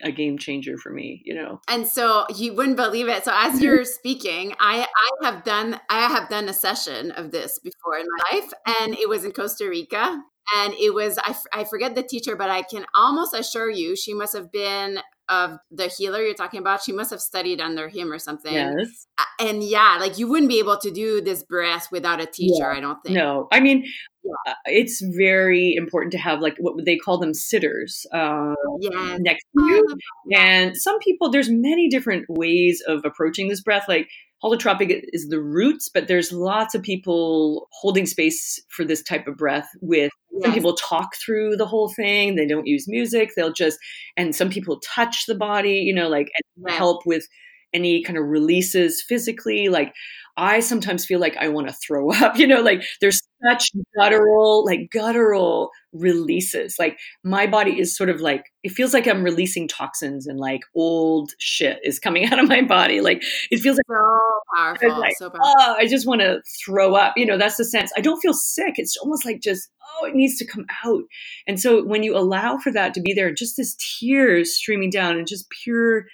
[0.02, 1.60] a game changer for me, you know.
[1.68, 3.24] And so you wouldn't believe it.
[3.24, 4.88] So as you're speaking, I
[5.22, 8.96] I have done I have done a session of this before in my life and
[8.98, 10.24] it was in Costa Rica
[10.56, 13.96] and it was I, f- I forget the teacher but i can almost assure you
[13.96, 16.84] she must have been of the healer you're talking about.
[16.84, 18.54] She must have studied under him or something.
[18.54, 19.08] Yes.
[19.40, 22.78] And yeah like you wouldn't be able to do this breath without a teacher yeah.
[22.78, 23.16] i don't think.
[23.16, 23.48] No.
[23.52, 23.86] I mean
[24.24, 24.52] yeah.
[24.52, 29.20] uh, it's very important to have like what they call them sitters uh, yes.
[29.20, 29.98] next to you.
[30.36, 33.86] And some people there's many different ways of approaching this breath.
[33.88, 34.08] Like
[34.46, 39.38] holotropic is the roots, but there's lots of people holding space for this type of
[39.38, 40.44] breath with yes.
[40.44, 42.36] some people talk through the whole thing.
[42.36, 43.32] They don't use music.
[43.36, 43.80] They'll just,
[44.16, 46.78] and some people touch the body, you know, like yes.
[46.78, 47.28] help with
[47.76, 49.70] any kind of releases physically.
[49.70, 49.94] Like
[50.38, 54.66] I sometimes feel like I want to throw up, you know, like there's such guttural,
[54.66, 56.76] like guttural releases.
[56.78, 60.62] Like my body is sort of like, it feels like I'm releasing toxins and like
[60.76, 63.00] old shit is coming out of my body.
[63.00, 65.00] Like it feels like so powerful.
[65.00, 65.54] Like, so powerful.
[65.58, 67.14] Oh, I just want to throw up.
[67.16, 67.92] You know, that's the sense.
[67.96, 68.74] I don't feel sick.
[68.76, 69.70] It's almost like just,
[70.02, 71.04] oh, it needs to come out.
[71.48, 75.18] And so when you allow for that to be there, just this tears streaming down
[75.18, 76.08] and just pure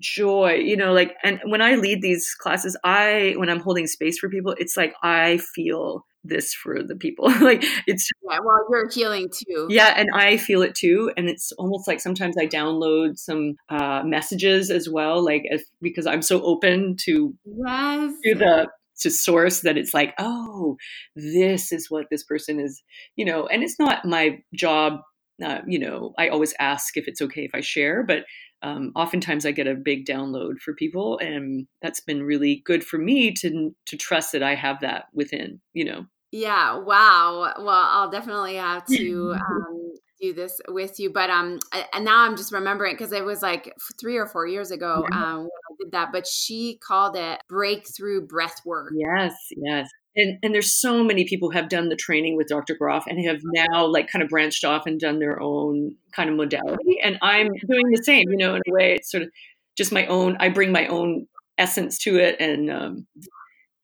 [0.00, 4.18] joy you know like and when i lead these classes i when i'm holding space
[4.18, 8.90] for people it's like i feel this for the people like it's yeah well you're
[8.90, 13.18] healing too yeah and i feel it too and it's almost like sometimes i download
[13.18, 18.12] some uh messages as well like if, because i'm so open to yes.
[18.24, 20.76] to the to source that it's like oh
[21.14, 22.82] this is what this person is
[23.16, 25.00] you know and it's not my job
[25.42, 28.24] uh, you know, I always ask if it's okay if I share, but
[28.62, 32.98] um, oftentimes I get a big download for people, and that's been really good for
[32.98, 36.06] me to to trust that I have that within, you know.
[36.30, 36.78] Yeah.
[36.78, 37.52] Wow.
[37.58, 41.58] Well, I'll definitely have to um, do this with you, but um,
[41.92, 45.40] and now I'm just remembering because it was like three or four years ago um
[45.40, 48.92] when I did that, but she called it breakthrough breath work.
[48.96, 49.34] Yes.
[49.56, 52.74] Yes and and there's so many people who have done the training with Dr.
[52.74, 56.36] Grof and have now like kind of branched off and done their own kind of
[56.36, 57.00] modality.
[57.02, 58.94] And I'm doing the same, you know, in a way.
[58.94, 59.30] It's sort of
[59.76, 60.36] just my own.
[60.38, 61.26] I bring my own
[61.58, 63.06] essence to it, and um,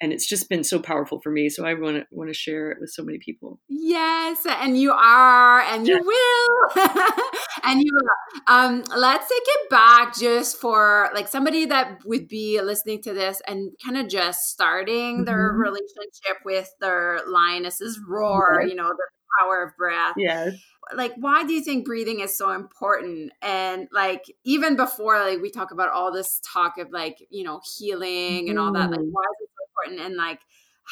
[0.01, 1.49] and it's just been so powerful for me.
[1.49, 3.61] So I want to want to share it with so many people.
[3.69, 6.85] Yes, and you are, and you will,
[7.65, 8.45] and you will.
[8.47, 13.43] Um, let's take it back just for like somebody that would be listening to this
[13.47, 15.25] and kind of just starting mm-hmm.
[15.25, 18.63] their relationship with their lioness's roar.
[18.67, 19.07] You know, the
[19.39, 20.15] power of breath.
[20.17, 20.55] Yes.
[20.95, 23.33] Like, why do you think breathing is so important?
[23.43, 27.61] And like, even before, like, we talk about all this talk of like, you know,
[27.79, 28.91] healing and all that.
[28.91, 29.11] Like, mm-hmm.
[29.11, 29.50] why is it
[29.83, 30.41] important and like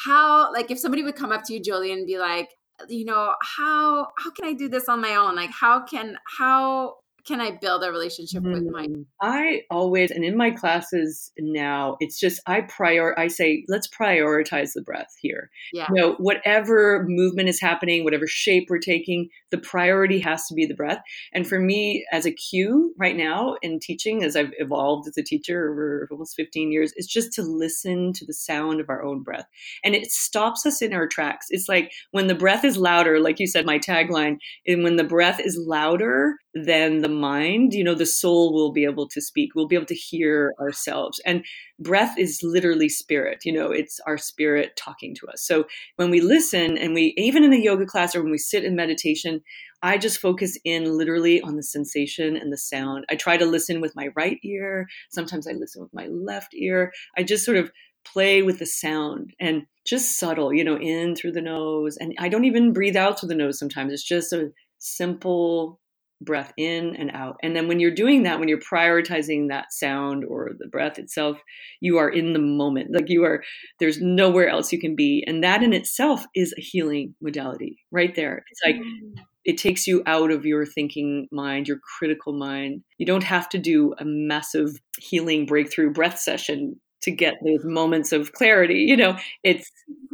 [0.05, 2.49] how like if somebody would come up to you julie and be like
[2.87, 5.35] you know how how can i do this on my own?
[5.35, 8.53] Like how can how can I build a relationship mm-hmm.
[8.53, 9.05] with my mm.
[9.21, 14.71] I always and in my classes now it's just I prior I say let's prioritize
[14.73, 15.49] the breath here.
[15.73, 15.87] Yeah.
[15.89, 20.65] You know, whatever movement is happening, whatever shape we're taking, the priority has to be
[20.65, 21.01] the breath.
[21.33, 25.23] And for me as a cue right now in teaching as I've evolved as a
[25.23, 29.23] teacher over almost 15 years, it's just to listen to the sound of our own
[29.23, 29.45] breath.
[29.83, 31.47] And it stops us in our tracks.
[31.49, 35.03] It's like when the breath is louder, like you said my tagline, and when the
[35.03, 39.55] breath is louder than the mind, you know, the soul will be able to speak.
[39.55, 41.19] We'll be able to hear ourselves.
[41.25, 41.45] And
[41.79, 45.41] breath is literally spirit, you know, it's our spirit talking to us.
[45.41, 45.65] So
[45.97, 48.75] when we listen and we, even in a yoga class or when we sit in
[48.75, 49.41] meditation,
[49.81, 53.05] I just focus in literally on the sensation and the sound.
[53.09, 54.87] I try to listen with my right ear.
[55.09, 56.91] Sometimes I listen with my left ear.
[57.17, 57.71] I just sort of
[58.05, 61.97] play with the sound and just subtle, you know, in through the nose.
[61.97, 63.93] And I don't even breathe out through the nose sometimes.
[63.93, 65.79] It's just a simple
[66.21, 67.37] breath in and out.
[67.41, 71.39] And then when you're doing that, when you're prioritizing that sound or the breath itself,
[71.79, 72.93] you are in the moment.
[72.93, 73.43] Like you are,
[73.79, 75.23] there's nowhere else you can be.
[75.25, 78.43] And that in itself is a healing modality right there.
[78.51, 79.23] It's like, mm.
[79.45, 82.83] it takes you out of your thinking mind, your critical mind.
[82.97, 88.11] You don't have to do a massive healing breakthrough breath session to get those moments
[88.11, 89.71] of clarity you know it's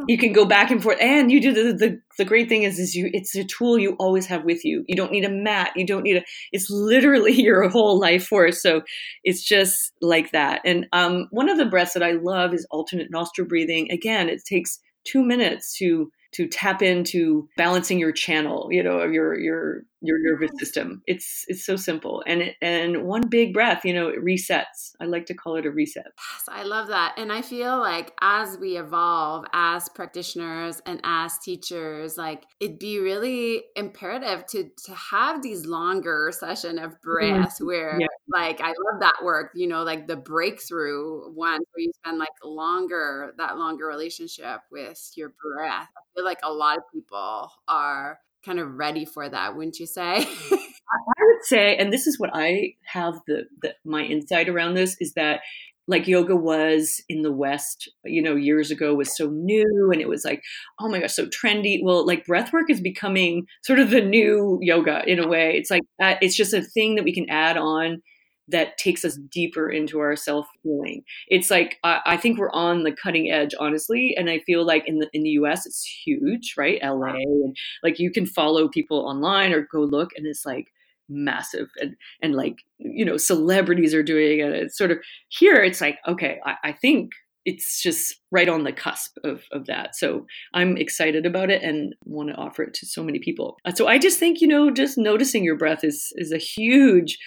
[0.07, 2.79] you can go back and forth and you do the, the the great thing is
[2.79, 4.83] is you it's a tool you always have with you.
[4.87, 8.61] You don't need a mat you don't need a it's literally your whole life force.
[8.61, 8.81] So
[9.23, 10.61] it's just like that.
[10.65, 13.91] And um one of the breaths that i love is alternate nostril breathing.
[13.91, 19.13] Again it takes two minutes to to tap into balancing your channel, you know, of
[19.13, 21.01] your your your nervous system.
[21.07, 24.93] It's it's so simple, and it, and one big breath, you know, it resets.
[24.99, 26.05] I like to call it a reset.
[26.05, 31.37] Yes, I love that, and I feel like as we evolve as practitioners and as
[31.39, 37.65] teachers, like it'd be really imperative to to have these longer session of breath mm-hmm.
[37.65, 38.07] where, yeah.
[38.27, 39.51] like, I love that work.
[39.55, 45.11] You know, like the breakthrough one where you spend like longer that longer relationship with
[45.15, 45.87] your breath.
[45.97, 49.85] I feel like a lot of people are kind of ready for that, wouldn't you
[49.85, 50.17] say?
[50.17, 54.95] I would say, and this is what I have the, the my insight around this
[54.99, 55.41] is that
[55.87, 60.07] like yoga was in the West, you know, years ago was so new and it
[60.07, 60.41] was like,
[60.79, 61.79] oh my gosh, so trendy.
[61.83, 65.53] Well, like breathwork is becoming sort of the new yoga in a way.
[65.55, 68.01] It's like, uh, it's just a thing that we can add on
[68.47, 71.03] that takes us deeper into our self healing.
[71.27, 74.87] It's like I, I, think we're on the cutting edge, honestly, and I feel like
[74.87, 75.65] in the in the U.S.
[75.65, 76.79] it's huge, right?
[76.81, 77.13] L.A.
[77.13, 80.67] and like you can follow people online or go look, and it's like
[81.07, 84.53] massive and and like you know celebrities are doing it.
[84.53, 85.63] It's sort of here.
[85.63, 87.11] It's like okay, I, I think
[87.45, 89.95] it's just right on the cusp of, of that.
[89.95, 93.57] So I'm excited about it and want to offer it to so many people.
[93.63, 97.19] Uh, so I just think, you know, just noticing your breath is is a huge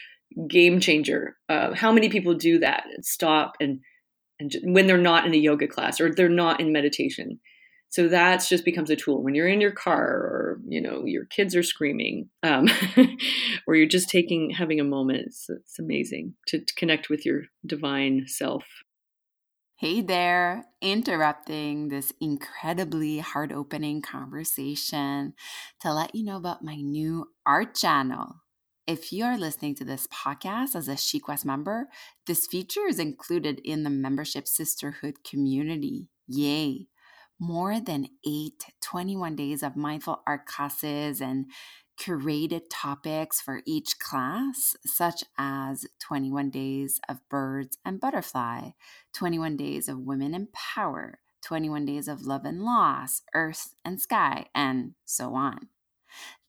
[0.48, 1.36] game changer.
[1.48, 3.80] Uh, how many people do that stop and
[4.40, 7.40] and when they're not in a yoga class or they're not in meditation.
[7.90, 11.24] So that's just becomes a tool when you're in your car or you know your
[11.24, 12.68] kids are screaming, um,
[13.66, 15.22] or you're just taking having a moment.
[15.26, 18.64] It's, it's amazing to, to connect with your divine self.
[19.76, 25.34] Hey there, interrupting this incredibly heart opening conversation
[25.80, 28.42] to let you know about my new art channel.
[28.88, 31.90] If you are listening to this podcast as a SheQuest member,
[32.26, 36.08] this feature is included in the membership sisterhood community.
[36.26, 36.86] Yay!
[37.38, 41.50] More than eight 21 days of mindful art classes and
[42.00, 48.70] curated topics for each class, such as 21 Days of Birds and Butterfly,
[49.12, 54.46] 21 Days of Women in Power, 21 Days of Love and Loss, Earth and Sky,
[54.54, 55.68] and so on.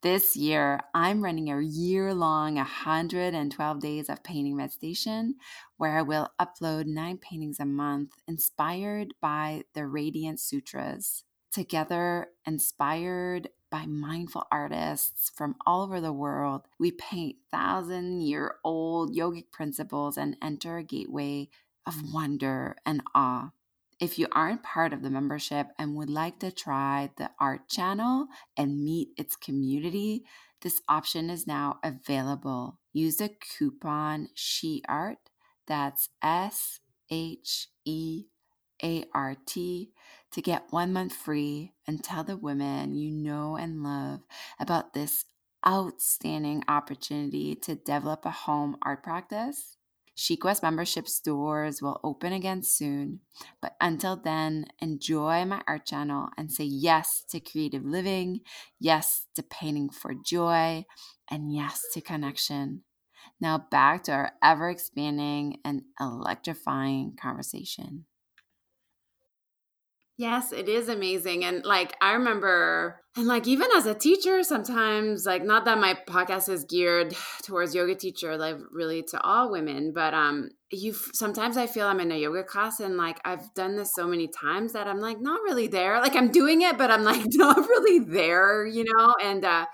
[0.02, 5.36] This year, I'm running a year long 112 days of painting meditation
[5.76, 11.26] where I will upload nine paintings a month inspired by the Radiant Sutras.
[11.52, 19.14] Together, inspired by mindful artists from all over the world, we paint thousand year old
[19.14, 21.50] yogic principles and enter a gateway
[21.86, 23.52] of wonder and awe.
[24.00, 28.28] If you aren't part of the membership and would like to try the art channel
[28.56, 30.24] and meet its community,
[30.62, 32.80] this option is now available.
[32.94, 35.18] Use the coupon SHEART,
[35.68, 38.26] that's S H E
[38.82, 39.92] A R T,
[40.32, 44.22] to get one month free and tell the women you know and love
[44.62, 45.26] about this
[45.68, 49.76] outstanding opportunity to develop a home art practice
[50.20, 53.22] SheQuest membership stores will open again soon,
[53.62, 58.42] but until then, enjoy my art channel and say yes to creative living,
[58.82, 60.86] yes to painting for joy,
[61.32, 62.84] and yes to connection.
[63.40, 68.04] Now back to our ever expanding and electrifying conversation.
[70.20, 71.46] Yes, it is amazing.
[71.46, 75.98] And like, I remember, and like, even as a teacher, sometimes, like, not that my
[76.10, 81.56] podcast is geared towards yoga teacher, like, really to all women, but, um, you sometimes
[81.56, 84.74] I feel I'm in a yoga class and like I've done this so many times
[84.74, 86.02] that I'm like not really there.
[86.02, 89.16] Like, I'm doing it, but I'm like not really there, you know?
[89.24, 89.68] And, uh,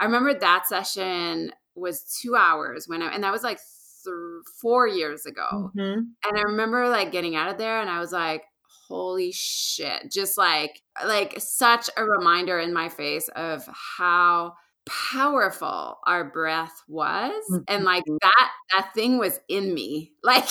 [0.00, 4.14] I remember that session was two hours when I, and that was like th-
[4.62, 5.46] four years ago.
[5.52, 6.00] Mm-hmm.
[6.24, 8.44] And I remember like getting out of there and I was like,
[8.90, 10.10] holy shit.
[10.10, 13.66] Just like like such a reminder in my face of
[13.98, 14.54] how
[14.86, 17.62] powerful our breath was mm-hmm.
[17.68, 20.48] and like that that thing was in me like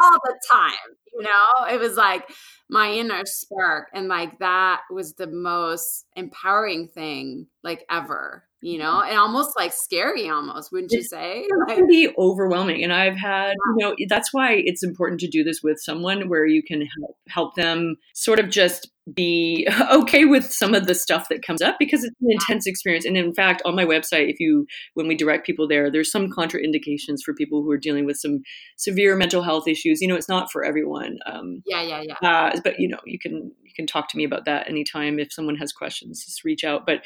[0.00, 1.66] all the time you know?
[1.72, 2.30] It was like
[2.70, 8.82] my inner spark and like that was the most empowering thing like ever you mm-hmm.
[8.82, 11.46] know and almost like scary almost wouldn't you say?
[11.46, 15.44] it can be overwhelming and i've had you know that's why it's important to do
[15.44, 20.50] this with someone where you can help help them sort of just be okay with
[20.52, 23.04] some of the stuff that comes up because it's an intense experience.
[23.04, 26.28] And in fact on my website if you when we direct people there there's some
[26.28, 28.40] contraindications for people who are dealing with some
[28.76, 30.00] severe mental health issues.
[30.00, 32.28] You know it's not for everyone um, yeah yeah yeah.
[32.28, 35.32] uh, but you know you can you can talk to me about that anytime if
[35.32, 36.86] someone has questions just reach out.
[36.86, 37.02] But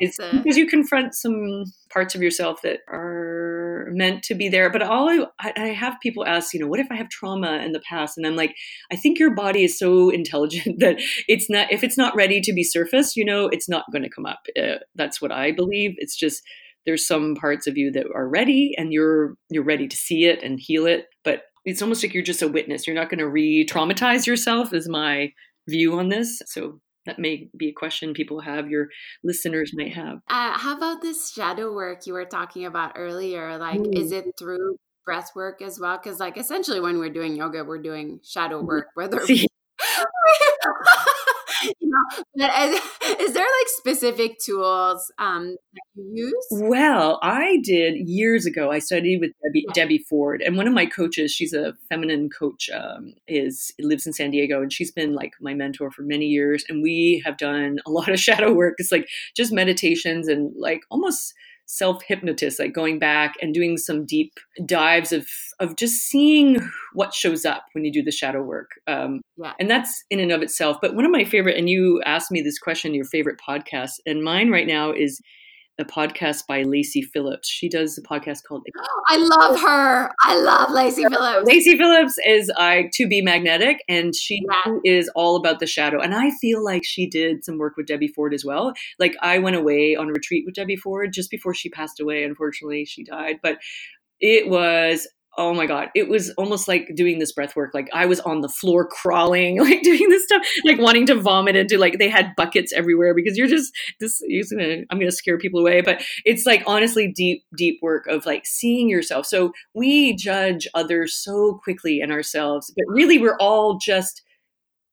[0.00, 0.16] yes.
[0.20, 3.57] it's because you confront some parts of yourself that are
[3.90, 4.70] meant to be there.
[4.70, 5.08] But all
[5.40, 8.16] I, I have people ask you know what if i have trauma in the past?
[8.16, 8.54] And i'm like
[8.92, 12.52] i think your body is so intelligent that it's not if it's not ready to
[12.52, 14.40] be surfaced you know it's not going to come up.
[14.60, 15.94] Uh, that's what i believe.
[15.98, 16.42] It's just
[16.86, 20.42] there's some parts of you that are ready and you're you're ready to see it
[20.42, 21.06] and heal it.
[21.24, 22.86] But it's almost like you're just a witness.
[22.86, 25.32] You're not going to re-traumatize yourself is my
[25.68, 26.40] view on this.
[26.46, 28.88] So that may be a question people have your
[29.24, 33.80] listeners might have uh, how about this shadow work you were talking about earlier like
[33.80, 33.98] mm.
[33.98, 37.82] is it through breath work as well because like essentially when we're doing yoga we're
[37.82, 38.66] doing shadow mm-hmm.
[38.66, 39.20] work whether
[41.80, 42.74] you know, but as,
[43.20, 46.46] is there like specific tools um, that you use?
[46.50, 48.70] Well, I did years ago.
[48.70, 49.72] I studied with Debbie, yeah.
[49.74, 54.12] Debbie Ford, and one of my coaches, she's a feminine coach, um, is lives in
[54.12, 56.64] San Diego, and she's been like my mentor for many years.
[56.68, 58.74] And we have done a lot of shadow work.
[58.78, 61.34] It's like just meditations and like almost
[61.68, 64.32] self hypnotist, like going back and doing some deep
[64.66, 65.28] dives of
[65.60, 66.58] of just seeing
[66.94, 68.70] what shows up when you do the shadow work.
[68.86, 69.52] Um, yeah.
[69.60, 70.78] And that's in and of itself.
[70.80, 74.24] But one of my favorite, and you asked me this question, your favorite podcast, and
[74.24, 75.20] mine right now is
[75.78, 77.48] a podcast by Lacy Phillips.
[77.48, 78.66] She does a podcast called
[79.08, 80.10] I love her.
[80.20, 81.46] I love Lacy Phillips.
[81.46, 84.74] Lacy Phillips is uh, to be magnetic and she yeah.
[84.84, 86.00] is all about the shadow.
[86.00, 88.72] And I feel like she did some work with Debbie Ford as well.
[88.98, 92.24] Like I went away on a retreat with Debbie Ford just before she passed away.
[92.24, 93.58] Unfortunately, she died, but
[94.20, 95.06] it was
[95.38, 95.88] oh my god.
[95.94, 97.72] It was almost like doing this breath work.
[97.72, 101.56] Like i was on the floor crawling like doing this stuff like wanting to vomit
[101.56, 105.38] into like they had buckets everywhere because you're just this you're gonna, i'm gonna scare
[105.38, 105.80] people away.
[105.80, 109.24] But it's like honestly deep deep work of like seeing yourself.
[109.26, 114.22] So we judge others so quickly in ourselves but really we're all just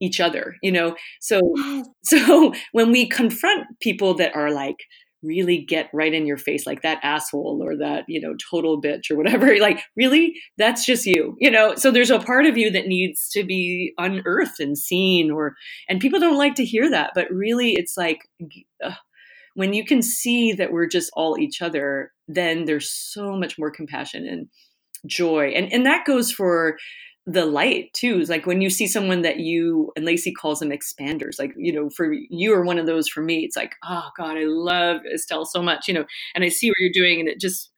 [0.02, 0.96] each other you know?
[1.20, 1.41] So
[2.04, 4.78] so when we confront people that are like
[5.26, 9.10] really get right in your face like that asshole or that you know total bitch
[9.10, 12.70] or whatever like really that's just you you know so there's a part of you
[12.70, 15.56] that needs to be unearthed and seen or
[15.90, 18.20] and people don't like to hear that but really it's like
[19.56, 23.72] when you can see that we're just all each other, then there's so much more
[23.72, 24.48] compassion and
[25.08, 25.48] joy.
[25.56, 26.78] And and that goes for
[27.28, 30.70] the light too is like when you see someone that you and Lacy calls them
[30.70, 34.10] expanders like you know for you are one of those for me it's like oh
[34.16, 36.06] god I love Estelle so much you know
[36.36, 37.72] and I see what you're doing and it just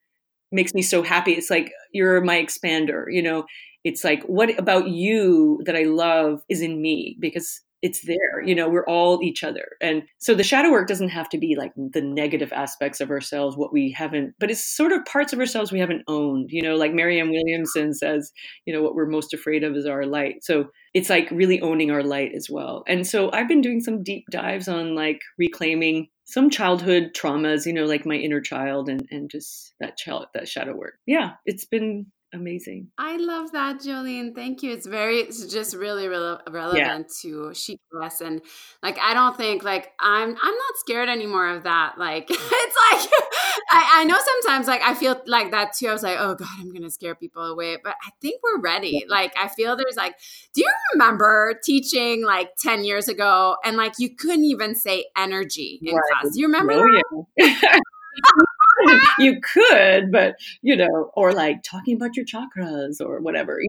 [0.51, 3.45] makes me so happy it's like you're my expander you know?
[3.83, 7.15] It's like what about you that I love is in me?
[7.21, 9.65] Because it's there you know we're all each other.
[9.81, 13.55] And so the shadow work doesn't have to be like the negative aspects of ourselves
[13.55, 16.75] what we haven't but it's sort of parts of ourselves we haven't owned you know
[16.75, 18.31] like marianne williamson says
[18.65, 20.43] you know what we're most afraid of is our light.
[20.43, 22.83] So it's like really owning our light as well.
[22.87, 27.71] And so i've been doing some deep dives on like reclaiming some childhood traumas you
[27.71, 30.95] know like my inner child and and just that child that shadow work.
[31.05, 32.89] Yeah it's been amazing.
[32.97, 34.35] I love that, Jolene.
[34.35, 34.71] Thank you.
[34.71, 37.31] It's very, it's just really, really relevant yeah.
[37.31, 38.41] to chic dress, and
[38.81, 41.97] like I don't think like I'm, I'm not scared anymore of that.
[41.97, 43.11] Like it's like
[43.71, 45.87] I, I know sometimes like I feel like that too.
[45.87, 49.05] I was like, oh god, I'm gonna scare people away, but I think we're ready.
[49.07, 50.15] Like I feel there's like,
[50.53, 55.79] do you remember teaching like ten years ago, and like you couldn't even say energy
[55.81, 56.03] in right.
[56.11, 56.33] class?
[56.33, 56.73] Do you remember?
[56.73, 57.79] Oh, yeah.
[59.19, 63.59] you could, but you know, or like talking about your chakras or whatever.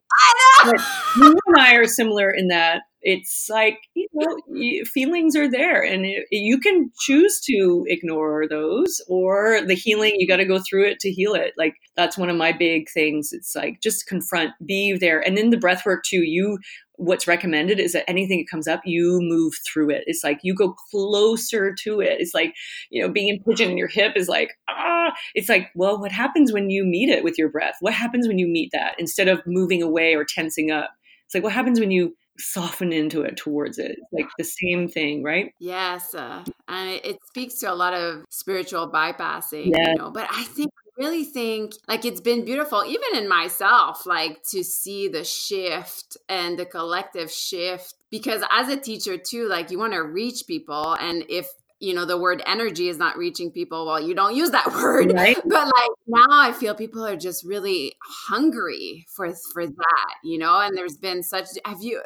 [0.65, 0.81] But
[1.17, 6.05] you and I are similar in that it's like you know feelings are there and
[6.05, 10.85] it, you can choose to ignore those or the healing you got to go through
[10.85, 14.51] it to heal it like that's one of my big things it's like just confront
[14.67, 16.59] be there and in the breath work too you
[16.99, 20.03] what's recommended is that anything that comes up, you move through it.
[20.07, 22.21] It's like you go closer to it.
[22.21, 22.55] It's like,
[22.91, 26.13] you know, being in pigeon in your hip is like, ah, it's like, well, what
[26.13, 27.77] happens when you meet it with your breath?
[27.81, 30.91] What happens when you meet that instead of moving away or tensing up?
[31.27, 33.93] It's like, what happens when you soften into it towards it?
[33.93, 35.53] It's like the same thing, right?
[35.59, 36.15] Yes.
[36.15, 39.89] Uh, and it speaks to a lot of spiritual bypassing, yes.
[39.89, 44.43] you know, but I think really think like it's been beautiful even in myself like
[44.43, 49.79] to see the shift and the collective shift because as a teacher too like you
[49.79, 51.47] want to reach people and if
[51.81, 53.87] you know the word energy is not reaching people.
[53.87, 55.37] Well you don't use that word right.
[55.45, 57.95] but like now i feel people are just really
[58.29, 62.01] hungry for for that you know and there's been such have you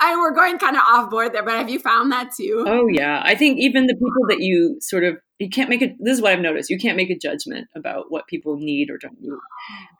[0.00, 2.64] and we're going kind of off board there but have you found that too?
[2.66, 3.22] Oh yeah.
[3.24, 6.22] I think even the people that you sort of you can't make it this is
[6.22, 9.30] what i've noticed you can't make a judgment about what people need or don't need.
[9.30, 9.40] Oh.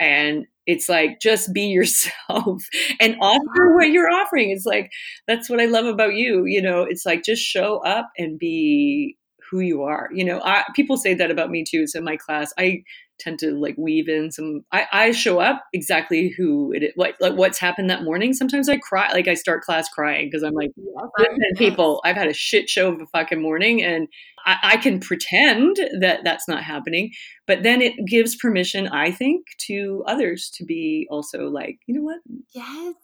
[0.00, 2.64] And it's like just be yourself
[3.00, 4.50] and offer what you're offering.
[4.50, 4.90] It's like
[5.26, 6.82] that's what i love about you you know?
[6.82, 9.16] It's like just show up and be
[9.50, 10.40] who you are you know?
[10.42, 12.52] I, people say that about me too so in my class.
[12.58, 12.82] I
[13.18, 17.16] tend to like weave in some I, I show up exactly who it is like,
[17.20, 18.34] like what's happened that morning.
[18.34, 20.70] Sometimes i cry like i start class crying because i'm like
[21.56, 24.08] people i've had a shit show of a fucking morning and
[24.44, 27.10] I, I can pretend that that's not happening
[27.46, 32.02] but then it gives permission i think to others to be also like you know
[32.02, 32.18] what?
[32.52, 32.94] Yes.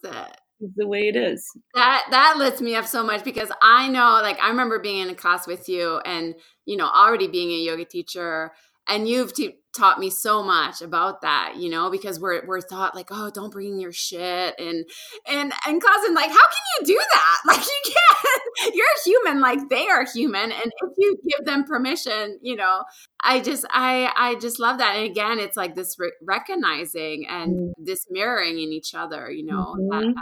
[0.77, 1.45] The way it is.
[1.75, 5.11] That that lifts me up so much because I know, like, I remember being in
[5.11, 6.37] a class with you, and
[6.67, 8.53] you know, already being a yoga teacher,
[8.89, 12.95] and you've t- taught me so much about that you know because we're we're thought
[12.95, 14.85] like oh don't bring your shit and
[15.27, 19.59] and and cousin like how can you do that like you can't you're human like
[19.71, 22.83] they are human and if you give them permission you know
[23.23, 27.57] i just i i just love that and again it's like this re- recognizing and
[27.57, 27.73] mm.
[27.79, 29.89] this mirroring in each other you know mm-hmm.
[29.91, 30.15] that, um,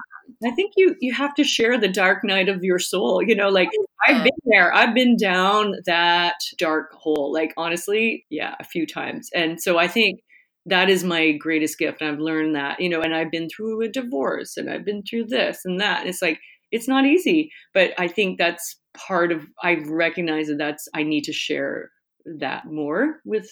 [0.44, 3.22] I think you you have to share the dark night of your soul.
[3.22, 3.68] You know, like
[4.10, 4.74] I've been there.
[4.74, 7.32] I've been down that dark hole.
[7.32, 9.28] Like honestly, yeah, a few times.
[9.34, 10.20] And so I think
[10.66, 12.02] that is my greatest gift.
[12.02, 15.26] I've learned that, you know, and I've been through a divorce and I've been through
[15.26, 16.00] this and that.
[16.00, 16.40] And it's like
[16.70, 21.24] it's not easy, but I think that's part of I've recognized that that's I need
[21.24, 21.90] to share
[22.38, 23.50] that more with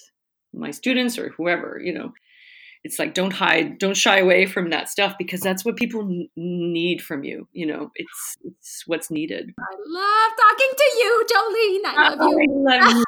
[0.52, 2.12] my students or whoever, you know
[2.84, 6.28] it's like don't hide don't shy away from that stuff because that's what people n-
[6.36, 7.90] need from you you know?
[7.94, 9.52] It's it's what's needed.
[9.58, 11.96] I love talking to you jolene.
[11.96, 13.04] I love oh, you, I love you.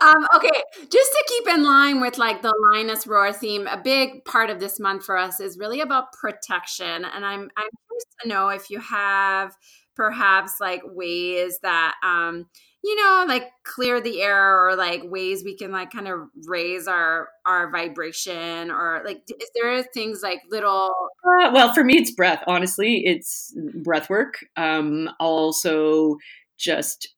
[0.00, 4.24] um, okay just to keep in line with like the lioness roar theme a big
[4.24, 8.28] part of this month for us is really about protection and i'm i'm curious to
[8.28, 9.54] know if you have
[9.96, 12.46] perhaps like ways that um
[12.84, 16.86] you know like clear the air or like ways we can like kind of raise
[16.86, 20.90] our our vibration or like is there things like little
[21.24, 26.16] uh, well for me it's breath honestly it's breath work um also
[26.58, 27.14] just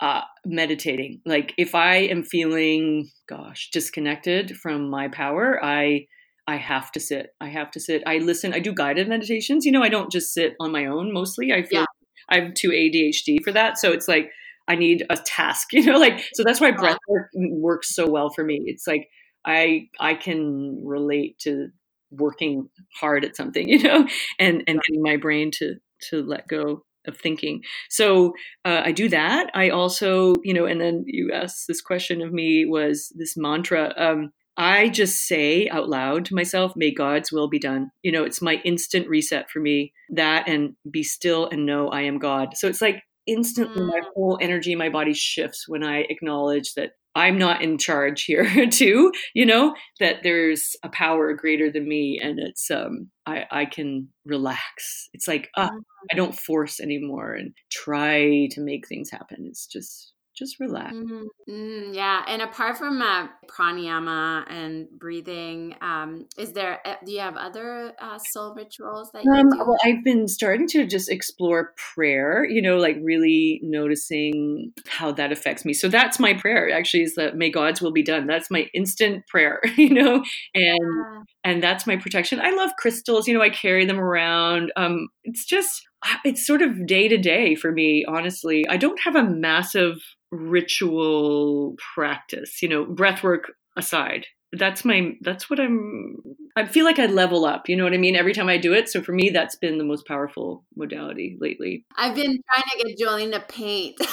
[0.00, 6.04] uh meditating like if i am feeling gosh disconnected from my power i
[6.48, 7.28] I have to sit.
[7.40, 8.02] I have to sit.
[8.06, 8.52] I listen.
[8.52, 9.64] I do guided meditations.
[9.64, 11.52] You know, I don't just sit on my own mostly.
[11.52, 11.86] I feel yeah.
[12.28, 13.78] I'm too ADHD for that.
[13.78, 14.30] So it's like
[14.70, 18.30] I need a task, you know, like so that's why breath work works so well
[18.30, 18.62] for me.
[18.66, 19.08] It's like
[19.44, 21.68] I I can relate to
[22.12, 24.06] working hard at something, you know,
[24.38, 25.74] and and getting my brain to
[26.10, 27.62] to let go of thinking.
[27.88, 29.50] So uh, I do that.
[29.54, 33.94] I also, you know, and then you asked this question of me was this mantra.
[33.96, 37.90] Um, I just say out loud to myself, may God's will be done.
[38.02, 39.94] You know, it's my instant reset for me.
[40.10, 42.50] That and be still and know I am God.
[42.54, 44.12] So it's like instantly my mm.
[44.14, 49.12] whole energy, my body shifts when I acknowledge that I'm not in charge here too,
[49.34, 54.08] you know, that there's a power greater than me and it's um I, I can
[54.24, 55.08] relax.
[55.12, 55.70] It's like uh,
[56.10, 59.46] I don't force anymore and try to make things happen.
[59.48, 60.96] It's just just relax.
[60.96, 61.24] Mm-hmm.
[61.48, 66.80] Mm, yeah, and apart from uh, pranayama and breathing, um, is there?
[66.84, 69.58] Uh, do you have other uh, soul rituals that you um, do?
[69.58, 72.44] Well, I've been starting to just explore prayer.
[72.44, 75.74] You know, like really noticing how that affects me.
[75.74, 76.72] So that's my prayer.
[76.72, 78.26] Actually, is that may God's will be done.
[78.26, 79.60] That's my instant prayer.
[79.80, 80.16] You know,
[80.54, 81.22] and yeah.
[81.42, 82.38] and that's my protection.
[82.38, 83.26] I love crystals.
[83.26, 84.72] You know, I carry them around.
[84.76, 85.82] Um, it's just
[86.24, 89.98] it's sort of day to day for me honestly i don't have a massive
[90.30, 94.26] ritual practice, you know, breath work aside.
[94.52, 96.16] That's my that's what I'm
[96.56, 98.72] I feel like I level up, you know what I mean, every time I do
[98.72, 98.88] it.
[98.88, 101.84] So for me that's been the most powerful modality lately.
[101.96, 103.96] I've been trying to get Jolene to paint.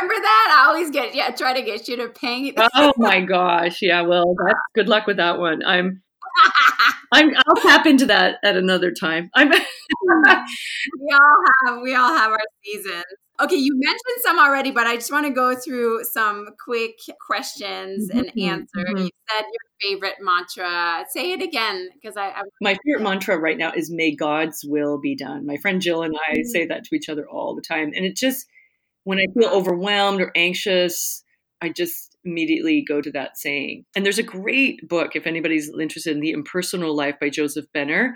[0.00, 0.60] Remember that?
[0.60, 2.58] I always get yeah, try to get you to paint.
[2.74, 3.78] oh my gosh.
[3.80, 5.64] Yeah, well, that's good luck with that one.
[5.64, 6.02] I'm
[7.12, 9.30] I'm, I'll tap into that at another time.
[9.34, 9.50] I'm.
[9.50, 9.58] we
[11.12, 13.04] all have we all have our seasons.
[13.42, 18.10] Okay, you mentioned some already, but I just want to go through some quick questions
[18.10, 18.84] and mm-hmm, answer.
[18.86, 18.98] Mm-hmm.
[18.98, 21.04] You said your favorite mantra.
[21.10, 25.00] Say it again, because I, I, My favorite mantra right now is "May God's will
[25.00, 26.48] be done." My friend Jill and I mm-hmm.
[26.48, 28.46] say that to each other all the time, and it just
[29.04, 31.24] when I feel overwhelmed or anxious,
[31.62, 33.84] I just immediately go to that saying.
[33.96, 38.14] And there's a great book if anybody's interested in the impersonal life by Joseph Benner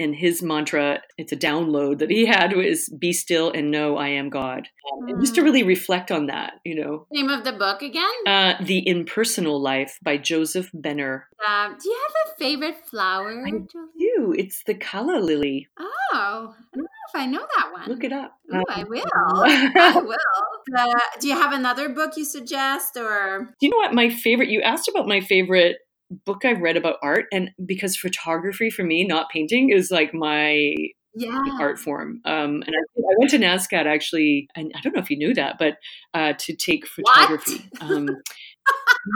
[0.00, 4.08] and his mantra it's a download that he had was be still and know i
[4.08, 4.68] am god.
[4.92, 5.20] Um, mm.
[5.20, 5.44] just to mm.
[5.44, 7.06] really reflect on that you know.
[7.12, 8.10] Name of the book again?
[8.26, 11.28] Uh, the impersonal life by joseph benner.
[11.46, 14.34] Uh, do you have a favorite flower i do.
[14.36, 15.68] It's the calla lily.
[15.78, 17.88] Oh i don't know if i know that one.
[17.88, 18.32] Look it up.
[18.52, 19.04] Ooh, um, i will.
[19.14, 20.16] I will.
[20.76, 23.54] Uh, do you have another book you suggest or?
[23.60, 25.76] Do you know what my favorite you asked about my favorite
[26.10, 30.74] book I've read about art, and because photography for me, not painting, is like my
[31.14, 31.42] yeah.
[31.58, 32.20] art form.
[32.24, 35.34] Um, and I, I, went to NSCAD actually, and I don't know if you knew
[35.34, 35.76] that, but
[36.14, 37.68] uh, to take photography.
[37.80, 38.08] Um,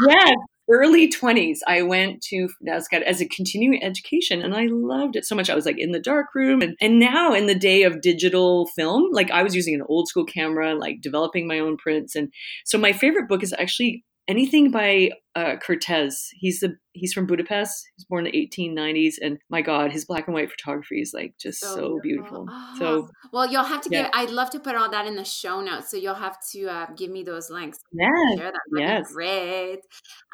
[0.08, 0.34] yes,
[0.70, 5.34] early 20s, I went to NSCAD as a continuing education and I loved it so
[5.34, 5.50] much.
[5.50, 6.62] I was like in the dark room.
[6.62, 10.08] And, and now in the day of digital film, like I was using an old
[10.08, 12.16] school camera, like developing my own prints.
[12.16, 12.32] And
[12.64, 16.28] so my favorite book is actually anything by uh, Kertész.
[16.34, 17.84] He's the he's from Budapest.
[17.96, 21.34] He's born in the 1890s, and my God, his black and white photography is like
[21.40, 22.46] just so, so beautiful.
[22.48, 22.76] Oh.
[22.78, 24.04] So, well, you'll have to yeah.
[24.04, 24.10] give.
[24.14, 26.86] I'd love to put all that in the show notes, so you'll have to uh,
[26.96, 27.78] give me those links.
[27.92, 29.80] Yeah, that yes, great.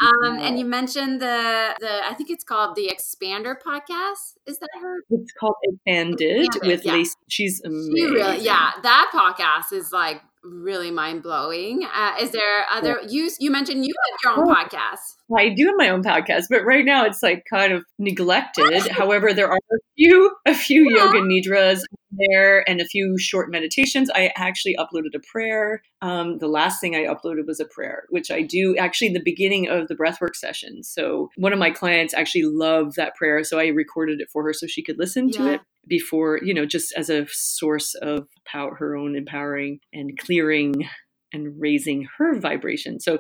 [0.03, 0.47] Um, yeah.
[0.47, 4.35] and you mentioned the the I think it's called the Expander podcast.
[4.47, 4.97] Is that her?
[5.11, 6.93] It's called Expanded, Expanded with yeah.
[6.93, 7.15] Lacy.
[7.29, 7.97] She's amazing.
[7.97, 11.85] She really, yeah, that podcast is like really mind blowing.
[11.85, 15.20] Uh, is there other you you mentioned you have your own oh, podcast?
[15.37, 18.89] I do have my own podcast, but right now it's like kind of neglected.
[18.91, 21.05] However, there are a few a few yeah.
[21.05, 24.11] yoga nidras there and a few short meditations.
[24.11, 25.83] I actually uploaded a prayer.
[26.03, 29.23] Um, the last thing I uploaded was a prayer, which I do actually in the
[29.25, 30.83] beginning of the breathwork session.
[30.83, 34.53] So one of my clients actually loved that prayer, so I recorded it for her
[34.53, 35.39] so she could listen yeah.
[35.39, 40.19] to it before, you know, just as a source of power, her own empowering and
[40.19, 40.89] clearing
[41.33, 43.01] and raising her vibration.
[43.01, 43.19] So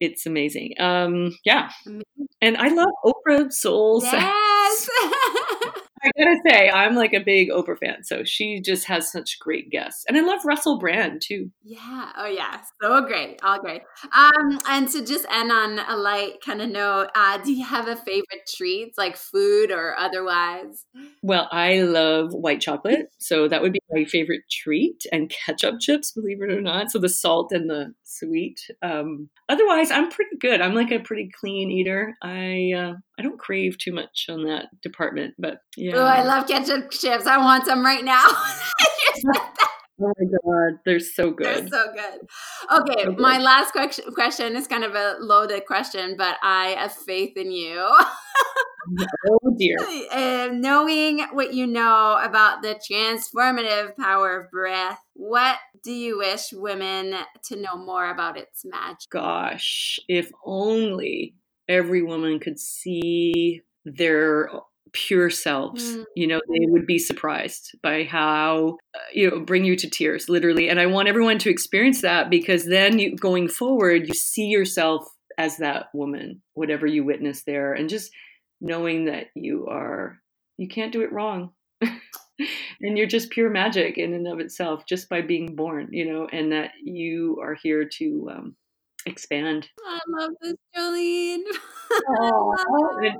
[0.00, 0.74] it's amazing.
[0.78, 1.70] Um, yeah.
[2.40, 4.02] And I love Oprah Soul.
[4.04, 4.88] Yes.
[6.06, 9.70] I gotta say, I'm like a big Oprah fan, so she just has such great
[9.70, 11.50] guests, and I love Russell Brand too.
[11.62, 13.82] Yeah, oh yeah, so great, all great.
[14.16, 17.88] Um, and to just end on a light kind of note, uh, do you have
[17.88, 20.86] a favorite treats, like food or otherwise?
[21.22, 26.12] Well, I love white chocolate, so that would be my favorite treat, and ketchup chips,
[26.12, 26.90] believe it or not.
[26.90, 28.60] So the salt and the sweet.
[28.82, 30.60] Um, otherwise, I'm pretty good.
[30.60, 32.14] I'm like a pretty clean eater.
[32.22, 35.95] I uh, I don't crave too much on that department, but yeah.
[35.96, 37.26] Oh, I love ketchup chips.
[37.26, 38.26] I want some right now.
[39.98, 41.46] Oh my god, they're so good.
[41.46, 42.80] They're so good.
[42.80, 43.18] Okay, so good.
[43.18, 43.72] my last
[44.14, 47.78] question is kind of a loaded question, but I have faith in you.
[49.30, 49.78] oh dear.
[50.12, 56.52] Uh, knowing what you know about the transformative power of breath, what do you wish
[56.52, 59.08] women to know more about its magic?
[59.08, 61.36] Gosh, if only
[61.68, 64.50] every woman could see their
[64.96, 66.04] pure selves mm.
[66.16, 70.30] you know they would be surprised by how uh, you know bring you to tears
[70.30, 74.46] literally and i want everyone to experience that because then you going forward you see
[74.46, 78.10] yourself as that woman whatever you witness there and just
[78.62, 80.18] knowing that you are
[80.56, 81.50] you can't do it wrong
[81.82, 86.26] and you're just pure magic in and of itself just by being born you know
[86.32, 88.56] and that you are here to um,
[89.06, 89.68] expand.
[89.86, 91.42] I love this jolene.
[91.90, 93.16] I,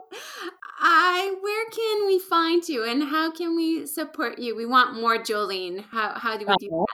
[0.79, 4.57] I where can we find you and how can we support you?
[4.57, 5.85] We want more jolene.
[5.91, 6.87] How, how do we do that?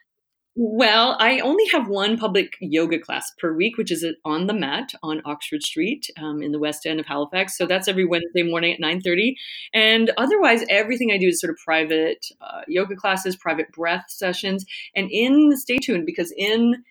[0.54, 4.92] Well, I only have one public yoga class per week, which is on the mat
[5.02, 7.56] on Oxford Street um, in the West End of Halifax.
[7.56, 9.34] So that's every Wednesday morning at nine thirty.
[9.72, 14.66] And otherwise, everything I do is sort of private uh, yoga classes, private breath sessions.
[14.94, 16.84] And in stay tuned because in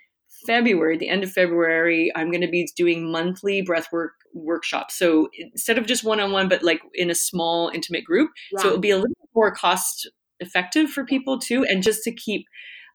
[0.45, 4.97] February, the end of February, I'm going to be doing monthly breathwork workshops.
[4.97, 8.31] So instead of just one on one, but like in a small, intimate group.
[8.57, 12.45] So it'll be a little more cost effective for people too, and just to keep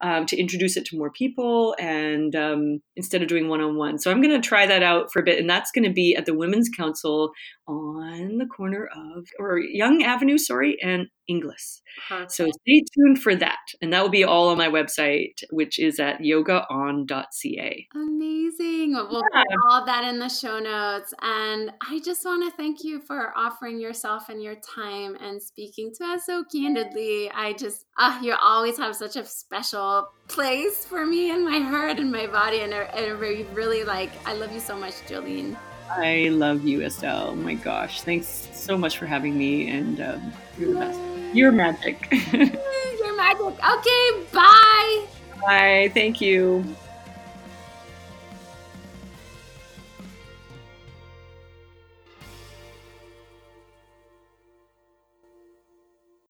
[0.00, 3.98] um, to introduce it to more people and um, instead of doing one on one.
[3.98, 5.38] So I'm going to try that out for a bit.
[5.38, 7.30] And that's going to be at the Women's Council
[7.66, 11.82] on the corner of, or Young Avenue, sorry, and Inglis.
[12.08, 12.32] Perfect.
[12.32, 13.58] So stay tuned for that.
[13.82, 17.88] And that will be all on my website, which is at yogaon.ca.
[17.94, 18.92] Amazing.
[18.92, 19.42] We'll yeah.
[19.42, 21.12] put all that in the show notes.
[21.22, 25.92] And I just want to thank you for offering yourself and your time and speaking
[25.98, 27.30] to us so candidly.
[27.30, 31.98] I just, uh, you always have such a special place for me in my heart
[31.98, 32.60] and my body.
[32.60, 35.56] And, and really like, I love you so much, Jolene.
[35.88, 37.28] I love you, Estelle.
[37.30, 38.02] Oh my gosh.
[38.02, 39.68] Thanks so much for having me.
[39.68, 41.00] And um, you're the best.
[41.34, 42.08] You're magic.
[42.32, 43.40] You're magic.
[43.40, 45.06] Okay, bye.
[45.42, 45.90] Bye.
[45.94, 46.64] Thank you.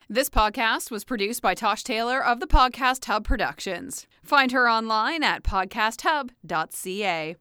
[0.09, 4.07] This podcast was produced by Tosh Taylor of the Podcast Hub Productions.
[4.23, 7.37] Find her online at podcasthub.ca.